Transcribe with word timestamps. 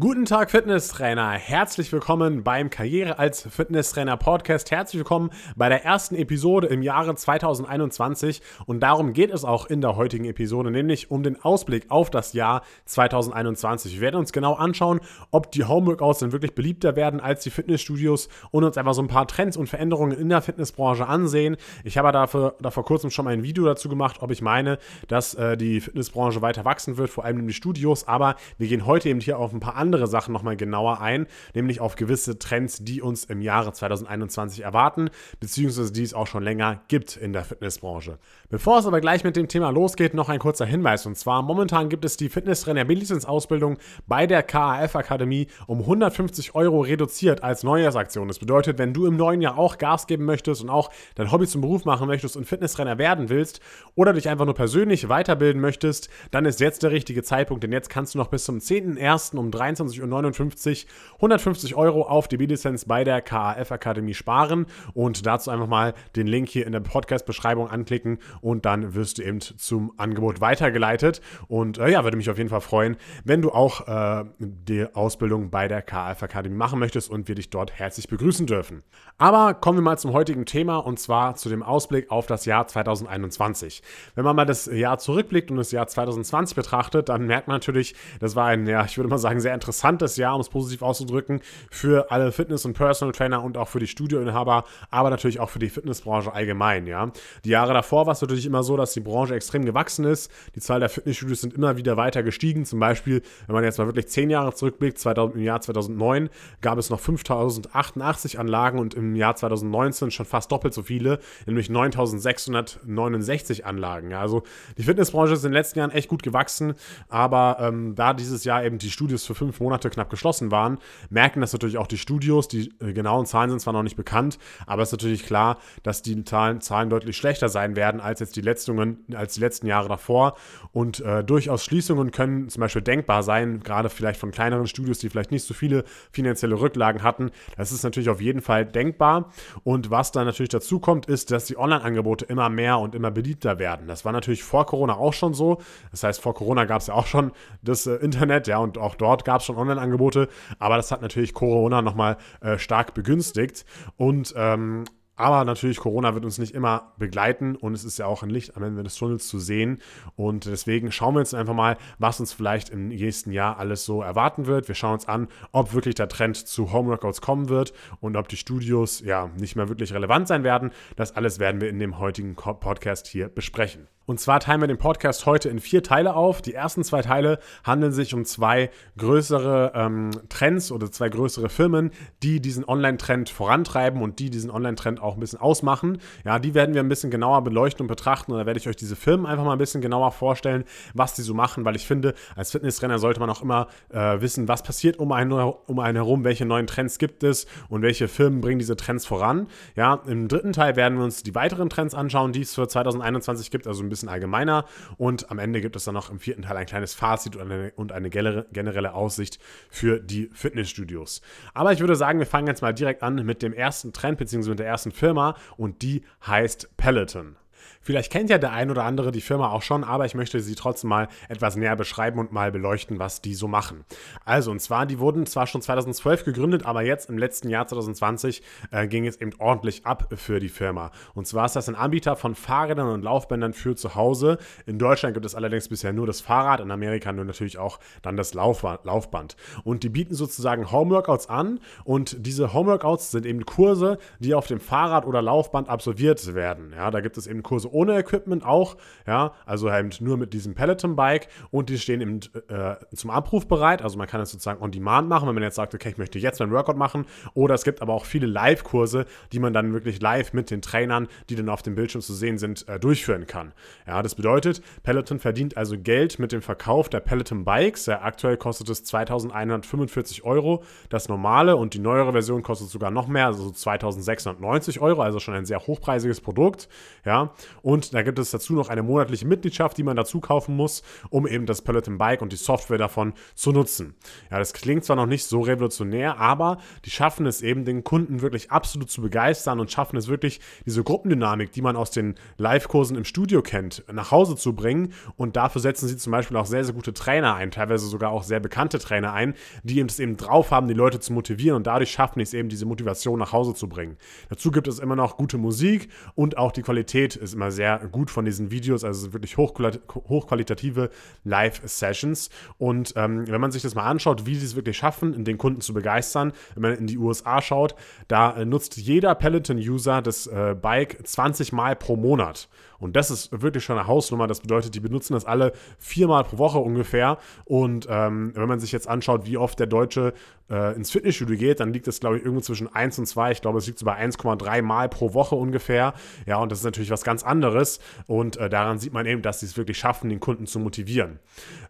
Guten 0.00 0.24
Tag, 0.24 0.50
Fitnesstrainer. 0.50 1.32
Herzlich 1.32 1.92
willkommen 1.92 2.42
beim 2.42 2.70
Karriere 2.70 3.18
als 3.18 3.42
Fitnesstrainer 3.42 4.16
Podcast. 4.16 4.70
Herzlich 4.70 5.00
willkommen 5.00 5.28
bei 5.54 5.68
der 5.68 5.84
ersten 5.84 6.14
Episode 6.14 6.68
im 6.68 6.80
Jahre 6.80 7.14
2021. 7.14 8.40
Und 8.64 8.80
darum 8.80 9.12
geht 9.12 9.30
es 9.30 9.44
auch 9.44 9.66
in 9.66 9.82
der 9.82 9.94
heutigen 9.96 10.24
Episode, 10.24 10.70
nämlich 10.70 11.10
um 11.10 11.22
den 11.22 11.44
Ausblick 11.44 11.90
auf 11.90 12.08
das 12.08 12.32
Jahr 12.32 12.62
2021. 12.86 13.92
Wir 13.96 14.00
werden 14.00 14.16
uns 14.16 14.32
genau 14.32 14.54
anschauen, 14.54 15.00
ob 15.30 15.52
die 15.52 15.64
Homeworkouts 15.64 16.20
denn 16.20 16.32
wirklich 16.32 16.54
beliebter 16.54 16.96
werden 16.96 17.20
als 17.20 17.42
die 17.42 17.50
Fitnessstudios 17.50 18.30
und 18.50 18.64
uns 18.64 18.78
einfach 18.78 18.94
so 18.94 19.02
ein 19.02 19.08
paar 19.08 19.28
Trends 19.28 19.58
und 19.58 19.68
Veränderungen 19.68 20.18
in 20.18 20.30
der 20.30 20.40
Fitnessbranche 20.40 21.06
ansehen. 21.06 21.58
Ich 21.84 21.98
habe 21.98 22.12
dafür, 22.12 22.56
da 22.62 22.70
vor 22.70 22.86
kurzem 22.86 23.10
schon 23.10 23.26
mal 23.26 23.34
ein 23.34 23.42
Video 23.42 23.66
dazu 23.66 23.90
gemacht, 23.90 24.22
ob 24.22 24.30
ich 24.30 24.40
meine, 24.40 24.78
dass 25.08 25.34
äh, 25.34 25.58
die 25.58 25.82
Fitnessbranche 25.82 26.40
weiter 26.40 26.64
wachsen 26.64 26.96
wird, 26.96 27.10
vor 27.10 27.26
allem 27.26 27.40
in 27.40 27.46
die 27.46 27.52
Studios. 27.52 28.08
Aber 28.08 28.36
wir 28.56 28.68
gehen 28.68 28.86
heute 28.86 29.10
eben 29.10 29.20
hier 29.20 29.38
auf 29.38 29.52
ein 29.52 29.60
paar 29.60 29.81
andere 29.82 30.06
Sachen 30.06 30.32
nochmal 30.32 30.56
genauer 30.56 31.00
ein, 31.00 31.26
nämlich 31.54 31.80
auf 31.80 31.96
gewisse 31.96 32.38
Trends, 32.38 32.78
die 32.84 33.02
uns 33.02 33.24
im 33.24 33.42
Jahre 33.42 33.72
2021 33.72 34.62
erwarten, 34.62 35.10
beziehungsweise 35.40 35.92
die 35.92 36.04
es 36.04 36.14
auch 36.14 36.28
schon 36.28 36.44
länger 36.44 36.80
gibt 36.86 37.16
in 37.16 37.32
der 37.32 37.44
Fitnessbranche. 37.44 38.18
Bevor 38.48 38.78
es 38.78 38.86
aber 38.86 39.00
gleich 39.00 39.24
mit 39.24 39.34
dem 39.34 39.48
Thema 39.48 39.70
losgeht, 39.70 40.14
noch 40.14 40.28
ein 40.28 40.38
kurzer 40.38 40.66
Hinweis. 40.66 41.04
Und 41.04 41.16
zwar, 41.16 41.42
momentan 41.42 41.88
gibt 41.88 42.04
es 42.04 42.16
die 42.16 42.28
Fitnesstrainer 42.28 42.84
B-Lizenz-Ausbildung 42.84 43.78
bei 44.06 44.26
der 44.26 44.42
KAF 44.42 44.94
Akademie 44.94 45.48
um 45.66 45.80
150 45.80 46.54
Euro 46.54 46.82
reduziert 46.82 47.42
als 47.42 47.64
Neujahrsaktion. 47.64 48.28
Das 48.28 48.38
bedeutet, 48.38 48.78
wenn 48.78 48.94
du 48.94 49.06
im 49.06 49.16
neuen 49.16 49.42
Jahr 49.42 49.58
auch 49.58 49.78
Gas 49.78 50.06
geben 50.06 50.24
möchtest 50.24 50.62
und 50.62 50.70
auch 50.70 50.90
dein 51.16 51.32
Hobby 51.32 51.46
zum 51.46 51.60
Beruf 51.60 51.84
machen 51.84 52.06
möchtest 52.06 52.36
und 52.36 52.46
Fitnesstrainer 52.46 52.98
werden 52.98 53.28
willst 53.28 53.60
oder 53.94 54.12
dich 54.12 54.28
einfach 54.28 54.44
nur 54.44 54.54
persönlich 54.54 55.08
weiterbilden 55.08 55.60
möchtest, 55.60 56.08
dann 56.30 56.44
ist 56.44 56.60
jetzt 56.60 56.82
der 56.82 56.92
richtige 56.92 57.22
Zeitpunkt, 57.22 57.64
denn 57.64 57.72
jetzt 57.72 57.90
kannst 57.90 58.14
du 58.14 58.18
noch 58.18 58.28
bis 58.28 58.44
zum 58.44 58.58
10.01. 58.58 59.36
um 59.36 59.50
23 59.50 59.71
22,59 59.74 60.86
150 61.16 61.74
Euro 61.74 62.02
auf 62.02 62.28
die 62.28 62.36
B-Lizenz 62.36 62.84
bei 62.84 63.04
der 63.04 63.22
KAF 63.22 63.72
Akademie 63.72 64.14
sparen 64.14 64.66
und 64.94 65.26
dazu 65.26 65.50
einfach 65.50 65.66
mal 65.66 65.94
den 66.16 66.26
Link 66.26 66.48
hier 66.48 66.66
in 66.66 66.72
der 66.72 66.80
Podcast-Beschreibung 66.80 67.68
anklicken 67.68 68.18
und 68.40 68.64
dann 68.64 68.94
wirst 68.94 69.18
du 69.18 69.22
eben 69.22 69.40
zum 69.40 69.92
Angebot 69.96 70.40
weitergeleitet 70.40 71.20
und 71.48 71.78
äh, 71.78 71.90
ja, 71.90 72.04
würde 72.04 72.16
mich 72.16 72.30
auf 72.30 72.38
jeden 72.38 72.50
Fall 72.50 72.60
freuen, 72.60 72.96
wenn 73.24 73.42
du 73.42 73.50
auch 73.50 73.86
äh, 73.86 74.24
die 74.38 74.86
Ausbildung 74.94 75.50
bei 75.50 75.68
der 75.68 75.82
KAF 75.82 76.22
Akademie 76.22 76.56
machen 76.56 76.78
möchtest 76.78 77.10
und 77.10 77.28
wir 77.28 77.34
dich 77.34 77.50
dort 77.50 77.72
herzlich 77.72 78.08
begrüßen 78.08 78.46
dürfen. 78.46 78.82
Aber 79.18 79.54
kommen 79.54 79.78
wir 79.78 79.82
mal 79.82 79.98
zum 79.98 80.12
heutigen 80.12 80.46
Thema 80.46 80.78
und 80.78 80.98
zwar 80.98 81.36
zu 81.36 81.48
dem 81.48 81.62
Ausblick 81.62 82.10
auf 82.10 82.26
das 82.26 82.44
Jahr 82.44 82.66
2021. 82.66 83.82
Wenn 84.14 84.24
man 84.24 84.36
mal 84.36 84.44
das 84.44 84.66
Jahr 84.66 84.98
zurückblickt 84.98 85.50
und 85.50 85.56
das 85.56 85.72
Jahr 85.72 85.86
2020 85.86 86.56
betrachtet, 86.56 87.08
dann 87.08 87.26
merkt 87.26 87.48
man 87.48 87.56
natürlich, 87.56 87.94
das 88.20 88.36
war 88.36 88.46
ein, 88.46 88.66
ja, 88.66 88.84
ich 88.84 88.96
würde 88.96 89.08
mal 89.08 89.18
sagen, 89.18 89.40
sehr 89.40 89.52
interessantes 89.62 90.16
Jahr, 90.16 90.34
um 90.34 90.40
es 90.40 90.48
positiv 90.48 90.82
auszudrücken, 90.82 91.40
für 91.70 92.10
alle 92.10 92.32
Fitness- 92.32 92.64
und 92.64 92.74
Personal 92.74 93.12
Trainer 93.12 93.42
und 93.42 93.56
auch 93.56 93.68
für 93.68 93.78
die 93.78 93.86
Studioinhaber, 93.86 94.64
aber 94.90 95.10
natürlich 95.10 95.40
auch 95.40 95.50
für 95.50 95.60
die 95.60 95.70
Fitnessbranche 95.70 96.32
allgemein, 96.32 96.86
ja. 96.86 97.12
Die 97.44 97.50
Jahre 97.50 97.72
davor 97.72 98.06
war 98.06 98.12
es 98.12 98.20
natürlich 98.20 98.44
immer 98.44 98.62
so, 98.62 98.76
dass 98.76 98.92
die 98.92 99.00
Branche 99.00 99.34
extrem 99.34 99.64
gewachsen 99.64 100.04
ist. 100.04 100.30
Die 100.54 100.60
Zahl 100.60 100.80
der 100.80 100.88
Fitnessstudios 100.88 101.40
sind 101.40 101.54
immer 101.54 101.76
wieder 101.76 101.96
weiter 101.96 102.22
gestiegen. 102.22 102.64
Zum 102.64 102.80
Beispiel, 102.80 103.22
wenn 103.46 103.54
man 103.54 103.64
jetzt 103.64 103.78
mal 103.78 103.86
wirklich 103.86 104.08
zehn 104.08 104.30
Jahre 104.30 104.52
zurückblickt, 104.52 104.98
2000, 104.98 105.36
im 105.36 105.42
Jahr 105.42 105.60
2009 105.60 106.28
gab 106.60 106.78
es 106.78 106.90
noch 106.90 107.00
5088 107.00 108.38
Anlagen 108.38 108.78
und 108.78 108.94
im 108.94 109.14
Jahr 109.14 109.36
2019 109.36 110.10
schon 110.10 110.26
fast 110.26 110.50
doppelt 110.50 110.74
so 110.74 110.82
viele, 110.82 111.20
nämlich 111.46 111.70
9669 111.70 113.64
Anlagen. 113.64 114.10
Ja, 114.10 114.20
also 114.20 114.42
die 114.76 114.82
Fitnessbranche 114.82 115.34
ist 115.34 115.44
in 115.44 115.50
den 115.50 115.54
letzten 115.54 115.78
Jahren 115.78 115.90
echt 115.90 116.08
gut 116.08 116.22
gewachsen, 116.22 116.74
aber 117.08 117.58
ähm, 117.60 117.94
da 117.94 118.12
dieses 118.12 118.44
Jahr 118.44 118.64
eben 118.64 118.78
die 118.78 118.90
Studios 118.90 119.24
für 119.24 119.34
fünf 119.52 119.60
Monate 119.60 119.90
knapp 119.90 120.10
geschlossen 120.10 120.50
waren, 120.50 120.78
merken 121.10 121.40
das 121.40 121.52
natürlich 121.52 121.76
auch 121.76 121.86
die 121.86 121.98
Studios. 121.98 122.48
Die 122.48 122.72
äh, 122.80 122.92
genauen 122.92 123.26
Zahlen 123.26 123.50
sind 123.50 123.60
zwar 123.60 123.72
noch 123.72 123.82
nicht 123.82 123.96
bekannt, 123.96 124.38
aber 124.66 124.82
es 124.82 124.88
ist 124.88 124.92
natürlich 124.92 125.24
klar, 125.24 125.58
dass 125.82 126.02
die 126.02 126.24
Zahlen, 126.24 126.60
Zahlen 126.60 126.88
deutlich 126.88 127.16
schlechter 127.16 127.48
sein 127.48 127.76
werden 127.76 128.00
als 128.00 128.20
jetzt 128.20 128.36
die 128.36 128.40
letzten, 128.40 129.04
als 129.14 129.34
die 129.34 129.40
letzten 129.40 129.66
Jahre 129.66 129.88
davor. 129.88 130.36
Und 130.72 131.00
äh, 131.00 131.22
durchaus 131.22 131.64
Schließungen 131.64 132.10
können 132.10 132.48
zum 132.48 132.60
Beispiel 132.60 132.82
denkbar 132.82 133.22
sein, 133.22 133.60
gerade 133.60 133.90
vielleicht 133.90 134.18
von 134.18 134.30
kleineren 134.30 134.66
Studios, 134.66 134.98
die 134.98 135.10
vielleicht 135.10 135.30
nicht 135.30 135.44
so 135.44 135.54
viele 135.54 135.84
finanzielle 136.10 136.58
Rücklagen 136.58 137.02
hatten. 137.02 137.30
Das 137.56 137.72
ist 137.72 137.82
natürlich 137.82 138.08
auf 138.08 138.20
jeden 138.20 138.40
Fall 138.40 138.64
denkbar. 138.64 139.30
Und 139.64 139.90
was 139.90 140.12
dann 140.12 140.24
natürlich 140.26 140.50
dazu 140.50 140.80
kommt, 140.80 141.06
ist, 141.06 141.30
dass 141.30 141.44
die 141.44 141.58
Online-Angebote 141.58 142.24
immer 142.24 142.48
mehr 142.48 142.78
und 142.78 142.94
immer 142.94 143.10
beliebter 143.10 143.58
werden. 143.58 143.86
Das 143.86 144.04
war 144.04 144.12
natürlich 144.12 144.42
vor 144.42 144.66
Corona 144.66 144.96
auch 144.96 145.12
schon 145.12 145.34
so. 145.34 145.58
Das 145.90 146.02
heißt, 146.02 146.20
vor 146.20 146.34
Corona 146.34 146.64
gab 146.64 146.80
es 146.80 146.86
ja 146.86 146.94
auch 146.94 147.06
schon 147.06 147.32
das 147.62 147.86
äh, 147.86 147.94
Internet, 147.96 148.46
ja, 148.46 148.58
und 148.58 148.78
auch 148.78 148.94
dort 148.94 149.24
gab 149.24 149.40
es 149.40 149.41
schon 149.42 149.52
schon 149.52 149.60
Online-Angebote, 149.60 150.28
aber 150.58 150.76
das 150.76 150.90
hat 150.90 151.02
natürlich 151.02 151.34
Corona 151.34 151.82
nochmal 151.82 152.16
äh, 152.40 152.58
stark 152.58 152.94
begünstigt. 152.94 153.64
Und 153.96 154.34
ähm, 154.36 154.84
aber 155.14 155.44
natürlich, 155.44 155.76
Corona 155.76 156.14
wird 156.14 156.24
uns 156.24 156.38
nicht 156.38 156.54
immer 156.54 156.94
begleiten 156.98 157.54
und 157.54 157.74
es 157.74 157.84
ist 157.84 157.98
ja 157.98 158.06
auch 158.06 158.22
ein 158.22 158.30
Licht 158.30 158.56
am 158.56 158.62
Ende 158.62 158.82
des 158.82 158.96
Tunnels 158.96 159.28
zu 159.28 159.38
sehen. 159.38 159.78
Und 160.16 160.46
deswegen 160.46 160.90
schauen 160.90 161.14
wir 161.14 161.20
jetzt 161.20 161.34
einfach 161.34 161.54
mal, 161.54 161.76
was 161.98 162.18
uns 162.18 162.32
vielleicht 162.32 162.70
im 162.70 162.88
nächsten 162.88 163.30
Jahr 163.30 163.58
alles 163.58 163.84
so 163.84 164.02
erwarten 164.02 164.46
wird. 164.46 164.68
Wir 164.68 164.74
schauen 164.74 164.94
uns 164.94 165.06
an, 165.06 165.28
ob 165.52 165.74
wirklich 165.74 165.94
der 165.96 166.08
Trend 166.08 166.38
zu 166.38 166.72
Homeworkouts 166.72 167.20
kommen 167.20 167.50
wird 167.50 167.74
und 168.00 168.16
ob 168.16 168.26
die 168.28 168.38
Studios 168.38 169.00
ja 169.00 169.30
nicht 169.38 169.54
mehr 169.54 169.68
wirklich 169.68 169.92
relevant 169.92 170.28
sein 170.28 170.44
werden. 170.44 170.72
Das 170.96 171.14
alles 171.14 171.38
werden 171.38 171.60
wir 171.60 171.68
in 171.68 171.78
dem 171.78 171.98
heutigen 171.98 172.34
Podcast 172.34 173.06
hier 173.06 173.28
besprechen. 173.28 173.86
Und 174.12 174.18
zwar 174.18 174.40
teilen 174.40 174.60
wir 174.60 174.68
den 174.68 174.76
Podcast 174.76 175.24
heute 175.24 175.48
in 175.48 175.58
vier 175.58 175.82
Teile 175.82 176.14
auf. 176.14 176.42
Die 176.42 176.52
ersten 176.52 176.84
zwei 176.84 177.00
Teile 177.00 177.38
handeln 177.64 177.92
sich 177.92 178.12
um 178.12 178.26
zwei 178.26 178.68
größere 178.98 179.72
ähm, 179.74 180.10
Trends 180.28 180.70
oder 180.70 180.92
zwei 180.92 181.08
größere 181.08 181.48
Firmen, 181.48 181.92
die 182.22 182.38
diesen 182.38 182.62
Online-Trend 182.68 183.30
vorantreiben 183.30 184.02
und 184.02 184.18
die 184.18 184.28
diesen 184.28 184.50
Online-Trend 184.50 185.00
auch 185.00 185.14
ein 185.14 185.20
bisschen 185.20 185.40
ausmachen. 185.40 185.96
Ja, 186.26 186.38
die 186.38 186.52
werden 186.52 186.74
wir 186.74 186.82
ein 186.82 186.90
bisschen 186.90 187.10
genauer 187.10 187.42
beleuchten 187.42 187.84
und 187.84 187.86
betrachten. 187.86 188.32
Und 188.32 188.38
da 188.38 188.44
werde 188.44 188.60
ich 188.60 188.68
euch 188.68 188.76
diese 188.76 188.96
Firmen 188.96 189.24
einfach 189.24 189.46
mal 189.46 189.52
ein 189.52 189.58
bisschen 189.58 189.80
genauer 189.80 190.12
vorstellen, 190.12 190.64
was 190.92 191.14
die 191.14 191.22
so 191.22 191.32
machen, 191.32 191.64
weil 191.64 191.74
ich 191.74 191.86
finde, 191.86 192.12
als 192.36 192.50
Fitnesstrainer 192.50 192.98
sollte 192.98 193.18
man 193.18 193.30
auch 193.30 193.40
immer 193.40 193.68
äh, 193.88 194.20
wissen, 194.20 194.46
was 194.46 194.62
passiert 194.62 194.98
um 194.98 195.10
einen, 195.12 195.32
um 195.32 195.78
einen 195.78 195.96
herum, 195.96 196.22
welche 196.24 196.44
neuen 196.44 196.66
Trends 196.66 196.98
gibt 196.98 197.24
es 197.24 197.46
und 197.70 197.80
welche 197.80 198.08
Firmen 198.08 198.42
bringen 198.42 198.58
diese 198.58 198.76
Trends 198.76 199.06
voran. 199.06 199.46
Ja, 199.74 200.02
im 200.06 200.28
dritten 200.28 200.52
Teil 200.52 200.76
werden 200.76 200.98
wir 200.98 201.04
uns 201.04 201.22
die 201.22 201.34
weiteren 201.34 201.70
Trends 201.70 201.94
anschauen, 201.94 202.32
die 202.32 202.42
es 202.42 202.54
für 202.54 202.68
2021 202.68 203.50
gibt, 203.50 203.66
also 203.66 203.82
ein 203.82 203.88
bisschen 203.88 204.01
allgemeiner. 204.08 204.64
Und 204.96 205.30
am 205.30 205.38
Ende 205.38 205.60
gibt 205.60 205.76
es 205.76 205.84
dann 205.84 205.94
noch 205.94 206.10
im 206.10 206.18
vierten 206.18 206.42
Teil 206.42 206.56
ein 206.56 206.66
kleines 206.66 206.94
Fazit 206.94 207.36
und 207.36 207.50
eine, 207.50 207.72
und 207.76 207.92
eine 207.92 208.10
generelle 208.10 208.94
Aussicht 208.94 209.38
für 209.70 210.00
die 210.00 210.30
Fitnessstudios. 210.32 211.22
Aber 211.54 211.72
ich 211.72 211.80
würde 211.80 211.96
sagen, 211.96 212.18
wir 212.18 212.26
fangen 212.26 212.46
jetzt 212.46 212.62
mal 212.62 212.72
direkt 212.74 213.02
an 213.02 213.16
mit 213.24 213.42
dem 213.42 213.52
ersten 213.52 213.92
Trend 213.92 214.18
bzw. 214.18 214.50
mit 214.50 214.58
der 214.58 214.66
ersten 214.66 214.92
Firma 214.92 215.36
und 215.56 215.82
die 215.82 216.04
heißt 216.26 216.76
Peloton. 216.76 217.36
Vielleicht 217.82 218.12
kennt 218.12 218.30
ja 218.30 218.38
der 218.38 218.52
ein 218.52 218.70
oder 218.70 218.84
andere 218.84 219.10
die 219.10 219.20
Firma 219.20 219.50
auch 219.50 219.62
schon, 219.62 219.82
aber 219.82 220.04
ich 220.04 220.14
möchte 220.14 220.40
sie 220.40 220.54
trotzdem 220.54 220.90
mal 220.90 221.08
etwas 221.28 221.56
näher 221.56 221.74
beschreiben 221.74 222.20
und 222.20 222.30
mal 222.30 222.52
beleuchten, 222.52 223.00
was 223.00 223.20
die 223.20 223.34
so 223.34 223.48
machen. 223.48 223.84
Also, 224.24 224.52
und 224.52 224.60
zwar, 224.60 224.86
die 224.86 225.00
wurden 225.00 225.26
zwar 225.26 225.48
schon 225.48 225.62
2012 225.62 226.24
gegründet, 226.24 226.64
aber 226.64 226.82
jetzt 226.82 227.10
im 227.10 227.18
letzten 227.18 227.48
Jahr 227.48 227.66
2020 227.66 228.42
äh, 228.70 228.86
ging 228.86 229.04
es 229.06 229.20
eben 229.20 229.32
ordentlich 229.38 229.84
ab 229.84 230.08
für 230.14 230.38
die 230.38 230.48
Firma. 230.48 230.92
Und 231.14 231.26
zwar 231.26 231.46
ist 231.46 231.56
das 231.56 231.68
ein 231.68 231.74
Anbieter 231.74 232.14
von 232.14 232.36
Fahrrädern 232.36 232.88
und 232.88 233.02
Laufbändern 233.02 233.52
für 233.52 233.74
zu 233.74 233.96
Hause. 233.96 234.38
In 234.64 234.78
Deutschland 234.78 235.14
gibt 235.14 235.26
es 235.26 235.34
allerdings 235.34 235.68
bisher 235.68 235.92
nur 235.92 236.06
das 236.06 236.20
Fahrrad, 236.20 236.60
in 236.60 236.70
Amerika 236.70 237.12
nur 237.12 237.24
natürlich 237.24 237.58
auch 237.58 237.80
dann 238.02 238.16
das 238.16 238.32
Laufband. 238.32 239.36
Und 239.64 239.82
die 239.82 239.88
bieten 239.88 240.14
sozusagen 240.14 240.70
Homeworkouts 240.70 241.28
an 241.28 241.58
und 241.84 242.26
diese 242.26 242.52
Homeworkouts 242.52 243.10
sind 243.10 243.26
eben 243.26 243.44
Kurse, 243.44 243.98
die 244.20 244.34
auf 244.34 244.46
dem 244.46 244.60
Fahrrad 244.60 245.04
oder 245.04 245.20
Laufband 245.20 245.68
absolviert 245.68 246.34
werden. 246.34 246.72
Ja, 246.76 246.92
da 246.92 247.00
gibt 247.00 247.18
es 247.18 247.26
eben 247.26 247.42
Kurse 247.42 247.71
ohne 247.72 247.98
Equipment 247.98 248.44
auch, 248.44 248.76
ja, 249.06 249.32
also 249.46 249.70
halt 249.70 250.00
nur 250.00 250.16
mit 250.16 250.32
diesem 250.32 250.54
Peloton-Bike 250.54 251.28
und 251.50 251.68
die 251.68 251.78
stehen 251.78 252.00
eben 252.00 252.20
äh, 252.48 252.76
zum 252.94 253.10
Abruf 253.10 253.46
bereit. 253.46 253.82
Also 253.82 253.98
man 253.98 254.06
kann 254.06 254.20
das 254.20 254.30
sozusagen 254.30 254.62
on 254.62 254.70
demand 254.70 255.08
machen, 255.08 255.26
wenn 255.28 255.34
man 255.34 255.42
jetzt 255.42 255.56
sagt, 255.56 255.74
okay, 255.74 255.90
ich 255.90 255.98
möchte 255.98 256.18
jetzt 256.18 256.40
meinen 256.40 256.52
Workout 256.52 256.76
machen. 256.76 257.06
Oder 257.34 257.54
es 257.54 257.64
gibt 257.64 257.82
aber 257.82 257.94
auch 257.94 258.04
viele 258.04 258.26
Live-Kurse, 258.26 259.06
die 259.32 259.38
man 259.38 259.52
dann 259.52 259.72
wirklich 259.72 260.00
live 260.00 260.32
mit 260.32 260.50
den 260.50 260.62
Trainern, 260.62 261.08
die 261.28 261.36
dann 261.36 261.48
auf 261.48 261.62
dem 261.62 261.74
Bildschirm 261.74 262.02
zu 262.02 262.14
sehen 262.14 262.38
sind, 262.38 262.68
äh, 262.68 262.78
durchführen 262.78 263.26
kann. 263.26 263.52
Ja, 263.86 264.02
das 264.02 264.14
bedeutet, 264.14 264.62
Peloton 264.82 265.18
verdient 265.18 265.56
also 265.56 265.78
Geld 265.78 266.18
mit 266.18 266.32
dem 266.32 266.42
Verkauf 266.42 266.88
der 266.88 267.00
Peloton 267.00 267.44
Bikes. 267.44 267.86
Ja, 267.86 268.02
aktuell 268.02 268.36
kostet 268.36 268.68
es 268.68 268.84
2145 268.84 270.24
Euro. 270.24 270.62
Das 270.88 271.08
normale 271.08 271.56
und 271.56 271.74
die 271.74 271.78
neuere 271.78 272.12
Version 272.12 272.42
kostet 272.42 272.68
sogar 272.68 272.90
noch 272.90 273.08
mehr, 273.08 273.26
also 273.26 273.50
2690 273.50 274.80
Euro, 274.80 275.02
also 275.02 275.18
schon 275.18 275.34
ein 275.34 275.46
sehr 275.46 275.66
hochpreisiges 275.66 276.20
Produkt. 276.20 276.68
Ja, 277.04 277.32
Und 277.62 277.94
da 277.94 278.02
gibt 278.02 278.18
es 278.18 278.30
dazu 278.30 278.54
noch 278.54 278.68
eine 278.68 278.82
monatliche 278.82 279.26
Mitgliedschaft, 279.26 279.78
die 279.78 279.82
man 279.82 279.96
dazu 279.96 280.20
kaufen 280.20 280.56
muss, 280.56 280.82
um 281.10 281.26
eben 281.26 281.46
das 281.46 281.62
Peloton 281.62 281.98
Bike 281.98 282.22
und 282.22 282.32
die 282.32 282.36
Software 282.36 282.78
davon 282.78 283.14
zu 283.34 283.52
nutzen. 283.52 283.94
Ja, 284.30 284.38
das 284.38 284.52
klingt 284.52 284.84
zwar 284.84 284.96
noch 284.96 285.06
nicht 285.06 285.24
so 285.24 285.40
revolutionär, 285.40 286.18
aber 286.18 286.58
die 286.84 286.90
schaffen 286.90 287.26
es 287.26 287.42
eben, 287.42 287.64
den 287.64 287.84
Kunden 287.84 288.20
wirklich 288.20 288.50
absolut 288.50 288.90
zu 288.90 289.00
begeistern 289.00 289.60
und 289.60 289.70
schaffen 289.70 289.96
es 289.96 290.08
wirklich, 290.08 290.40
diese 290.66 290.82
Gruppendynamik, 290.82 291.52
die 291.52 291.62
man 291.62 291.76
aus 291.76 291.90
den 291.90 292.16
Live-Kursen 292.36 292.96
im 292.96 293.04
Studio 293.04 293.42
kennt, 293.42 293.84
nach 293.92 294.10
Hause 294.10 294.36
zu 294.36 294.54
bringen. 294.54 294.92
Und 295.16 295.36
dafür 295.36 295.60
setzen 295.60 295.88
sie 295.88 295.96
zum 295.96 296.10
Beispiel 296.10 296.36
auch 296.36 296.46
sehr, 296.46 296.64
sehr 296.64 296.74
gute 296.74 296.92
Trainer 296.92 297.34
ein, 297.34 297.50
teilweise 297.50 297.86
sogar 297.86 298.10
auch 298.10 298.22
sehr 298.22 298.40
bekannte 298.40 298.78
Trainer 298.78 299.12
ein, 299.12 299.34
die 299.62 299.78
eben 299.78 299.88
es 299.88 300.00
eben 300.00 300.16
drauf 300.16 300.50
haben, 300.50 300.68
die 300.68 300.74
Leute 300.74 301.00
zu 301.00 301.12
motivieren 301.12 301.56
und 301.56 301.66
dadurch 301.66 301.90
schaffen 301.90 302.20
es 302.20 302.34
eben, 302.34 302.48
diese 302.48 302.66
Motivation 302.66 303.18
nach 303.18 303.32
Hause 303.32 303.54
zu 303.54 303.68
bringen. 303.68 303.96
Dazu 304.28 304.50
gibt 304.50 304.66
es 304.68 304.78
immer 304.78 304.96
noch 304.96 305.16
gute 305.16 305.38
Musik 305.38 305.88
und 306.14 306.38
auch 306.38 306.52
die 306.52 306.62
Qualität 306.62 307.16
ist 307.16 307.34
immer 307.34 307.51
sehr 307.52 307.78
gut 307.90 308.10
von 308.10 308.24
diesen 308.24 308.50
Videos, 308.50 308.84
also 308.84 309.12
wirklich 309.12 309.36
hochqualitative 309.36 310.90
Live-Sessions. 311.24 312.30
Und 312.58 312.94
ähm, 312.96 313.28
wenn 313.28 313.40
man 313.40 313.52
sich 313.52 313.62
das 313.62 313.74
mal 313.74 313.88
anschaut, 313.88 314.26
wie 314.26 314.34
sie 314.34 314.46
es 314.46 314.56
wirklich 314.56 314.76
schaffen, 314.76 315.24
den 315.24 315.38
Kunden 315.38 315.60
zu 315.60 315.74
begeistern, 315.74 316.32
wenn 316.54 316.62
man 316.62 316.78
in 316.78 316.86
die 316.86 316.98
USA 316.98 317.40
schaut, 317.40 317.74
da 318.08 318.36
äh, 318.36 318.44
nutzt 318.44 318.76
jeder 318.76 319.14
Peloton-User 319.14 320.02
das 320.02 320.26
äh, 320.26 320.56
Bike 320.60 321.06
20 321.06 321.52
Mal 321.52 321.76
pro 321.76 321.96
Monat. 321.96 322.48
Und 322.82 322.96
das 322.96 323.10
ist 323.10 323.42
wirklich 323.42 323.64
schon 323.64 323.78
eine 323.78 323.86
Hausnummer. 323.86 324.26
Das 324.26 324.40
bedeutet, 324.40 324.74
die 324.74 324.80
benutzen 324.80 325.14
das 325.14 325.24
alle 325.24 325.52
viermal 325.78 326.24
pro 326.24 326.38
Woche 326.38 326.58
ungefähr. 326.58 327.18
Und 327.44 327.86
ähm, 327.88 328.32
wenn 328.34 328.48
man 328.48 328.60
sich 328.60 328.72
jetzt 328.72 328.88
anschaut, 328.88 329.26
wie 329.26 329.36
oft 329.36 329.58
der 329.58 329.66
Deutsche 329.66 330.12
äh, 330.50 330.74
ins 330.74 330.90
Fitnessstudio 330.90 331.36
geht, 331.36 331.60
dann 331.60 331.72
liegt 331.72 331.86
das, 331.86 332.00
glaube 332.00 332.16
ich, 332.16 332.24
irgendwo 332.24 332.42
zwischen 332.42 332.72
1 332.72 332.98
und 332.98 333.06
2. 333.06 333.32
Ich 333.32 333.40
glaube, 333.40 333.58
es 333.58 333.66
liegt 333.66 333.78
so 333.78 333.86
bei 333.86 333.98
1,3 333.98 334.62
Mal 334.62 334.88
pro 334.88 335.14
Woche 335.14 335.34
ungefähr. 335.34 335.94
Ja, 336.26 336.36
und 336.38 336.50
das 336.50 336.58
ist 336.58 336.64
natürlich 336.64 336.90
was 336.90 337.04
ganz 337.04 337.22
anderes. 337.22 337.80
Und 338.06 338.36
äh, 338.36 338.48
daran 338.48 338.78
sieht 338.78 338.92
man 338.92 339.06
eben, 339.06 339.22
dass 339.22 339.40
sie 339.40 339.46
es 339.46 339.56
wirklich 339.56 339.78
schaffen, 339.78 340.10
den 340.10 340.20
Kunden 340.20 340.46
zu 340.46 340.58
motivieren. 340.58 341.20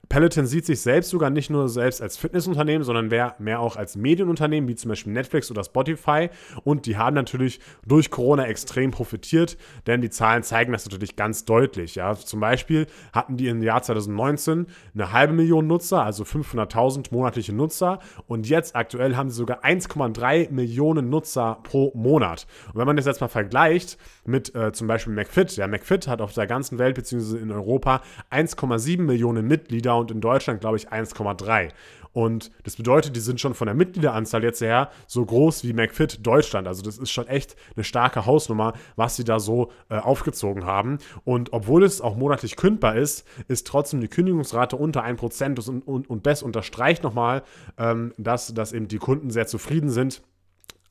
Peloton 0.09 0.47
sieht 0.47 0.67
sich 0.67 0.81
selbst 0.81 1.11
sogar 1.11 1.31
nicht 1.31 1.49
nur 1.49 1.69
selbst 1.69 2.03
als 2.03 2.17
Fitnessunternehmen, 2.17 2.85
sondern 2.85 3.09
mehr 3.09 3.61
auch 3.61 3.77
als 3.77 3.97
Medienunternehmen, 3.97 4.69
wie 4.69 4.75
zum 4.75 4.91
Beispiel 4.91 5.13
Netflix 5.13 5.51
oder 5.51 5.65
Spotify. 5.65 6.29
Und 6.65 6.87
die 6.87 6.97
haben 6.97 7.15
natürlich 7.15 7.61
durch 7.87 8.11
Corona 8.11 8.47
extrem 8.47 8.91
profitiert, 8.91 9.57
denn 9.87 10.01
die 10.01 10.11
Zahlen 10.11 10.43
zeigen 10.43 10.73
das 10.73 10.85
natürlich 10.85 11.02
ganz 11.17 11.45
deutlich. 11.45 11.95
Ja. 11.95 12.15
Zum 12.15 12.41
Beispiel 12.41 12.87
hatten 13.13 13.37
die 13.37 13.49
im 13.49 13.63
Jahr 13.63 13.83
2019 13.83 14.67
eine 14.95 15.13
halbe 15.13 15.33
Million 15.33 15.67
Nutzer, 15.67 16.05
also 16.05 16.25
500.000 16.25 17.13
monatliche 17.13 17.53
Nutzer. 17.53 17.99
Und 18.27 18.49
jetzt 18.49 18.75
aktuell 18.77 19.17
haben 19.17 19.31
sie 19.31 19.37
sogar 19.37 19.65
1,3 19.65 20.51
Millionen 20.51 21.11
Nutzer 21.11 21.59
pro 21.63 21.93
Monat. 21.95 22.47
Und 22.69 22.81
wenn 22.81 22.87
man 22.87 22.97
das 22.97 23.07
jetzt 23.07 23.21
mal 23.21 23.29
vergleicht 23.29 23.99
mit 24.25 24.55
äh, 24.55 24.73
zum 24.73 24.87
Beispiel 24.87 25.13
McFit, 25.13 25.57
ja, 25.57 25.67
McFit 25.67 26.09
hat 26.09 26.21
auf 26.21 26.33
der 26.33 26.47
ganzen 26.47 26.79
Welt 26.79 26.95
bzw. 26.95 27.39
in 27.39 27.51
Europa 27.51 28.03
1,7 28.31 29.03
Millionen 29.03 29.47
Mitglieder 29.47 29.97
und 29.97 30.11
in 30.11 30.21
Deutschland, 30.21 30.61
glaube 30.61 30.77
ich, 30.77 30.91
1,3. 30.91 31.71
Und 32.13 32.51
das 32.65 32.77
bedeutet, 32.77 33.17
die 33.17 33.21
sind 33.21 33.41
schon 33.41 33.55
von 33.55 33.67
der 33.67 33.75
Mitgliederanzahl 33.75 34.45
jetzt 34.45 34.61
her 34.61 34.91
so 35.07 35.25
groß 35.25 35.65
wie 35.65 35.73
McFit 35.73 36.27
Deutschland. 36.27 36.69
Also 36.69 36.83
das 36.83 36.99
ist 36.99 37.11
schon 37.11 37.27
echt 37.27 37.57
eine 37.75 37.85
starke 37.85 38.27
Hausnummer, 38.27 38.75
was 38.97 39.17
sie 39.17 39.25
da 39.25 39.41
so 39.41 39.71
äh, 39.89 39.97
aufgezogen 39.97 40.67
haben. 40.67 40.99
Und 41.25 41.53
obwohl 41.53 41.85
es 41.85 42.01
auch 42.01 42.17
monatlich 42.17 42.57
kündbar 42.57 42.97
ist, 42.97 43.27
ist 43.49 43.67
trotzdem 43.67 44.01
die 44.01 44.09
Kündigungsrate 44.09 44.77
unter 44.77 45.05
1% 45.05 45.69
und, 45.69 45.87
und, 45.87 46.11
und 46.11 46.27
das 46.27 46.43
unterstreicht 46.43 47.03
nochmal, 47.03 47.43
ähm, 47.79 48.13
dass, 48.19 48.53
dass 48.53 48.73
eben 48.73 48.89
die 48.89 48.99
Kunden 48.99 49.31
sehr 49.31 49.47
zufrieden 49.47 49.91
sind 49.91 50.23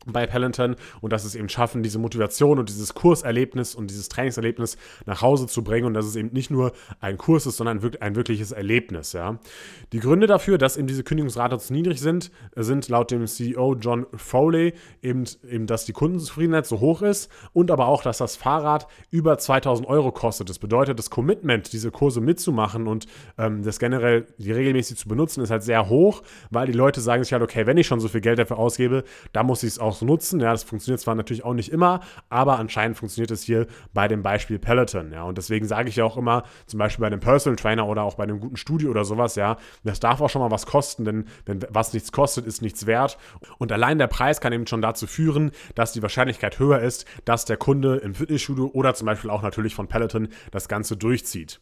bei 0.06 0.26
Peloton 0.26 0.76
und 1.02 1.14
dass 1.14 1.26
es 1.26 1.36
eben 1.36 1.50
schaffen, 1.50 1.84
diese 1.84 2.00
Motivation 2.00 2.60
und 2.60 2.70
dieses 2.70 2.94
Kurserlebnis 2.94 3.76
und 3.76 3.90
dieses 3.90 4.10
Trainingserlebnis 4.10 4.78
nach 5.06 5.22
Hause 5.22 5.48
zu 5.48 5.64
bringen 5.64 5.86
und 5.86 5.94
dass 5.94 6.06
es 6.06 6.16
eben 6.16 6.30
nicht 6.32 6.50
nur 6.50 6.72
ein 7.00 7.18
Kurs 7.18 7.46
ist, 7.46 7.58
sondern 7.58 7.82
ein 8.00 8.16
wirkliches 8.16 8.52
Erlebnis. 8.52 9.14
Ja. 9.14 9.40
Die 9.92 10.00
Gründe 10.00 10.28
dafür, 10.28 10.58
dass 10.58 10.78
eben 10.78 10.88
diese 10.88 11.04
Kündigungsrate 11.04 11.58
zu 11.60 11.74
niedrig 11.74 12.02
sind, 12.02 12.32
sind 12.56 12.90
laut 12.90 13.12
dem 13.12 13.26
CEO 13.28 13.76
John 13.76 14.06
Foley 14.16 14.74
eben, 15.02 15.26
eben, 15.50 15.68
dass 15.68 15.86
die 15.86 15.94
Kundenzufriedenheit 15.94 16.66
so 16.66 16.80
hoch 16.80 17.02
ist 17.02 17.32
und 17.54 17.72
aber 17.72 17.88
auch, 17.88 18.02
dass 18.02 18.18
das 18.18 18.36
Fahrrad 18.36 18.88
über 19.12 19.38
2000 19.38 19.88
Euro 19.88 20.12
kostet. 20.12 20.50
Das 20.50 20.60
bedeutet, 20.60 20.98
das 20.98 21.10
Commitment, 21.10 21.74
diese 21.74 21.92
Kurse 21.92 22.22
mitzumachen 22.22 22.88
und 22.88 23.06
ähm, 23.38 23.64
das 23.64 23.80
generell 23.80 24.26
die 24.38 24.52
regelmäßig 24.52 24.98
zu 24.98 25.08
benutzen, 25.08 25.42
ist 25.42 25.52
halt 25.52 25.64
sehr 25.64 25.90
hoch, 25.90 26.24
weil 26.50 26.68
die 26.68 26.74
Leute 26.74 27.02
sagen 27.02 27.24
sich 27.24 27.34
halt, 27.34 27.44
okay, 27.44 27.66
wenn 27.68 27.78
ich 27.78 27.88
schon 27.88 28.00
so 28.00 28.08
viel 28.08 28.22
Geld 28.22 28.40
dafür 28.40 28.58
ausgebe, 28.58 29.04
dann 29.34 29.46
muss 29.46 29.64
ich 29.64 29.70
es 29.70 29.80
auch 29.80 29.91
auch 29.92 29.98
so 29.98 30.06
nutzen. 30.06 30.40
Ja, 30.40 30.52
das 30.52 30.64
funktioniert 30.64 31.02
zwar 31.02 31.16
natürlich 31.16 31.44
auch 31.44 31.54
nicht 31.54 31.72
immer, 31.72 32.02
aber 32.30 32.58
anscheinend 32.60 32.98
funktioniert 32.98 33.32
es 33.32 33.44
hier 33.44 33.68
bei 33.94 34.08
dem 34.08 34.24
Beispiel 34.24 34.60
Peloton. 34.60 35.12
Ja, 35.12 35.24
und 35.24 35.38
deswegen 35.38 35.68
sage 35.68 35.90
ich 35.90 35.98
ja 35.98 36.06
auch 36.06 36.18
immer, 36.18 36.44
zum 36.66 36.80
Beispiel 36.80 37.02
bei 37.02 37.08
einem 37.08 37.20
Personal 37.20 37.56
Trainer 37.56 37.88
oder 37.88 38.04
auch 38.04 38.16
bei 38.16 38.24
einem 38.24 38.40
guten 38.40 38.58
Studio 38.58 38.90
oder 38.90 39.06
sowas, 39.06 39.36
ja, 39.36 39.58
das 39.84 40.00
darf 40.00 40.22
auch 40.22 40.30
schon 40.30 40.42
mal 40.42 40.52
was 40.52 40.66
kosten, 40.66 41.06
denn 41.06 41.26
wenn 41.46 41.60
was 41.70 41.94
nichts 41.94 42.12
kostet, 42.12 42.46
ist 42.46 42.62
nichts 42.62 42.86
wert. 42.86 43.18
Und 43.58 43.72
allein 43.72 43.98
der 43.98 44.08
Preis 44.08 44.42
kann 44.42 44.54
eben 44.54 44.68
schon 44.68 44.82
dazu 44.82 45.08
führen, 45.08 45.52
dass 45.76 45.94
die 45.94 46.02
Wahrscheinlichkeit 46.02 46.60
höher 46.60 46.80
ist, 46.80 47.06
dass 47.26 47.46
der 47.46 47.58
Kunde 47.58 47.98
im 47.98 48.16
Fitnessstudio 48.16 48.72
oder 48.74 48.94
zum 48.94 49.06
Beispiel 49.06 49.30
auch 49.30 49.42
natürlich 49.42 49.76
von 49.76 49.88
Peloton 49.88 50.30
das 50.52 50.68
Ganze 50.68 50.98
durchzieht. 50.98 51.60